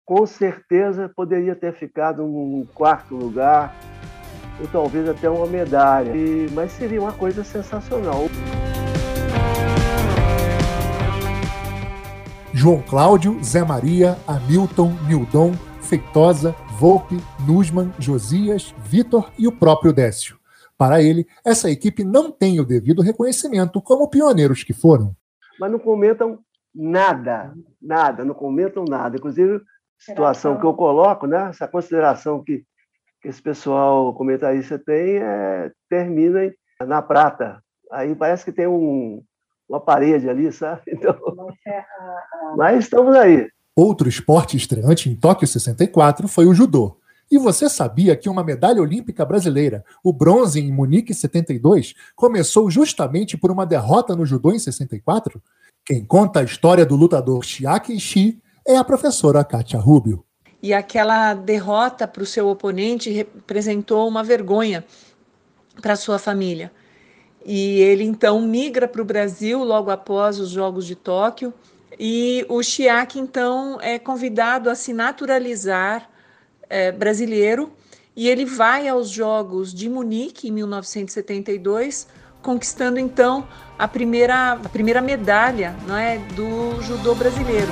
com 0.06 0.28
certeza 0.28 1.12
poderia 1.16 1.56
ter 1.56 1.74
ficado 1.74 2.24
um 2.24 2.68
quarto 2.76 3.16
lugar, 3.16 3.76
ou 4.60 4.68
talvez 4.68 5.08
até 5.08 5.30
uma 5.30 5.46
medalha. 5.46 6.16
E, 6.16 6.50
mas 6.52 6.72
seria 6.72 7.02
uma 7.02 7.14
coisa 7.14 7.44
sensacional. 7.44 8.26
João 12.54 12.82
Cláudio, 12.82 13.38
Zé 13.44 13.64
Maria, 13.64 14.18
Hamilton, 14.28 14.92
Mildon, 15.08 15.54
Feitosa, 15.82 16.56
Volpe, 16.80 17.18
Nusman, 17.48 17.94
Josias, 18.00 18.74
Vitor 18.80 19.32
e 19.38 19.48
o 19.48 19.52
próprio 19.52 19.94
Décio. 19.94 20.38
Para 20.78 21.02
ele, 21.02 21.28
essa 21.46 21.70
equipe 21.70 22.04
não 22.04 22.32
tem 22.32 22.60
o 22.60 22.66
devido 22.66 23.02
reconhecimento 23.02 23.82
como 23.82 24.10
pioneiros 24.10 24.64
que 24.64 24.74
foram. 24.74 25.16
Mas 25.60 25.72
não 25.72 25.80
comentam 25.80 26.40
nada, 26.74 27.54
nada, 27.82 28.24
não 28.24 28.36
comentam 28.36 28.86
nada. 28.86 29.18
Inclusive, 29.18 29.62
situação 29.98 30.60
que 30.60 30.66
eu 30.66 30.74
coloco, 30.74 31.26
né? 31.26 31.50
essa 31.50 31.68
consideração 31.68 32.44
que 32.44 32.64
que 33.22 33.28
esse 33.28 33.42
pessoal 33.42 34.14
comentarista 34.14 34.78
tem 34.78 35.18
é, 35.18 35.72
termina 35.90 36.52
na 36.82 37.02
prata. 37.02 37.62
Aí 37.92 38.16
parece 38.16 38.46
que 38.46 38.52
tem 38.52 38.68
um, 38.68 39.24
uma 39.68 39.80
parede 39.80 40.30
ali, 40.30 40.52
sabe? 40.52 40.82
Então, 40.88 41.16
mas 42.56 42.86
estamos 42.86 43.16
aí. 43.16 43.48
Outro 43.76 44.10
esporte 44.10 44.58
estreante 44.58 45.10
em 45.10 45.16
Tóquio 45.16 45.48
64 45.48 46.28
foi 46.28 46.46
o 46.46 46.54
judô. 46.54 46.98
E 47.30 47.38
você 47.38 47.70
sabia 47.70 48.16
que 48.16 48.30
uma 48.30 48.44
medalha 48.44 48.82
olímpica 48.82 49.26
brasileira, 49.26 49.84
o 50.02 50.14
bronze 50.14 50.62
em 50.62 50.72
Munique 50.72 51.14
72, 51.14 51.94
começou 52.16 52.72
justamente 52.72 53.38
por 53.38 53.52
uma 53.52 53.66
derrota 53.66 54.16
no 54.16 54.26
judô 54.26 54.52
em 54.52 54.60
64? 54.60 55.42
Quem 55.86 56.06
conta 56.06 56.40
a 56.40 56.44
história 56.44 56.86
do 56.86 56.96
lutador 56.96 57.44
Chiaki 57.44 57.94
Ishii 57.94 58.42
é 58.66 58.78
a 58.78 58.84
professora 58.84 59.44
Katia 59.44 59.80
Rubio 59.80 60.27
e 60.62 60.74
aquela 60.74 61.34
derrota 61.34 62.08
para 62.08 62.24
o 62.24 62.26
seu 62.26 62.48
oponente 62.48 63.10
representou 63.10 64.08
uma 64.08 64.24
vergonha 64.24 64.84
para 65.82 65.96
sua 65.96 66.18
família. 66.18 66.72
E 67.46 67.80
ele 67.80 68.04
então 68.04 68.42
migra 68.42 68.88
para 68.88 69.02
o 69.02 69.06
Brasil 69.06 69.64
logo 69.64 69.90
após 69.90 70.40
os 70.40 70.50
Jogos 70.50 70.86
de 70.86 70.96
Tóquio 70.96 71.54
e 72.00 72.46
o 72.50 72.62
Chiaki 72.62 73.20
então 73.20 73.80
é 73.82 73.98
convidado 73.98 74.70
a 74.70 74.76
se 74.76 74.94
naturalizar 74.94 76.10
é, 76.70 76.92
brasileiro 76.92 77.72
e 78.16 78.28
ele 78.28 78.46
vai 78.46 78.88
aos 78.88 79.10
Jogos 79.10 79.74
de 79.74 79.88
Munique 79.88 80.48
em 80.48 80.52
1972, 80.52 82.08
conquistando 82.42 83.00
então 83.00 83.48
a 83.78 83.88
primeira, 83.88 84.54
a 84.54 84.70
primeira 84.70 85.02
medalha 85.02 85.76
não 85.88 85.96
é, 85.96 86.18
do 86.18 86.82
judô 86.82 87.14
brasileiro. 87.14 87.72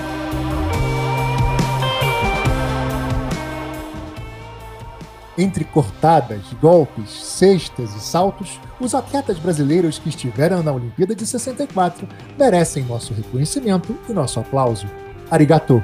Entre 5.38 5.66
cortadas, 5.66 6.42
golpes, 6.62 7.10
cestas 7.10 7.94
e 7.94 8.00
saltos, 8.00 8.60
os 8.80 8.96
atletas 8.96 9.38
brasileiros 9.38 10.00
que 10.00 10.08
estiveram 10.08 10.64
na 10.64 10.72
Olimpíada 10.72 11.14
de 11.14 11.26
64 11.28 12.08
merecem 12.40 12.84
nosso 12.84 13.14
reconhecimento 13.14 13.98
e 14.08 14.14
nosso 14.14 14.40
aplauso. 14.40 14.88
Arigato! 15.30 15.84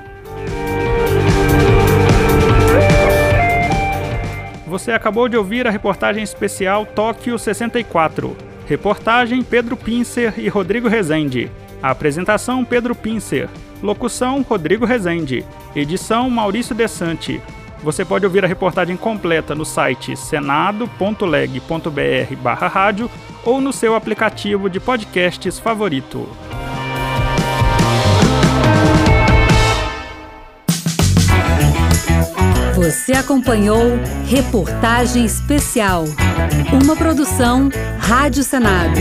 Você 4.68 4.94
acabou 4.94 5.28
de 5.28 5.36
ouvir 5.36 5.68
a 5.68 5.70
reportagem 5.70 6.24
especial 6.24 6.86
Tóquio 6.86 7.38
64. 7.38 8.34
Reportagem 8.66 9.44
Pedro 9.44 9.76
Pincer 9.76 10.40
e 10.40 10.48
Rodrigo 10.48 10.88
Rezende. 10.88 11.52
Apresentação 11.84 12.64
Pedro 12.64 12.96
Pincer. 12.96 13.50
Locução 13.84 14.44
Rodrigo 14.44 14.86
Rezende. 14.86 15.44
Edição 15.76 16.30
Maurício 16.30 16.74
Desante. 16.74 17.42
Você 17.84 18.06
pode 18.06 18.26
ouvir 18.26 18.46
a 18.46 18.48
reportagem 18.48 18.96
completa 18.96 19.54
no 19.56 19.66
site 19.66 20.16
senado.leg.br/rádio 20.16 23.10
ou 23.44 23.60
no 23.60 23.74
seu 23.74 23.96
aplicativo 23.96 24.70
de 24.70 24.80
podcasts 24.80 25.58
favorito. 25.58 26.30
Você 32.76 33.14
acompanhou 33.14 34.00
Reportagem 34.26 35.24
Especial, 35.24 36.04
uma 36.84 36.96
produção 36.96 37.70
Rádio 38.00 38.44
Senado. 38.44 39.00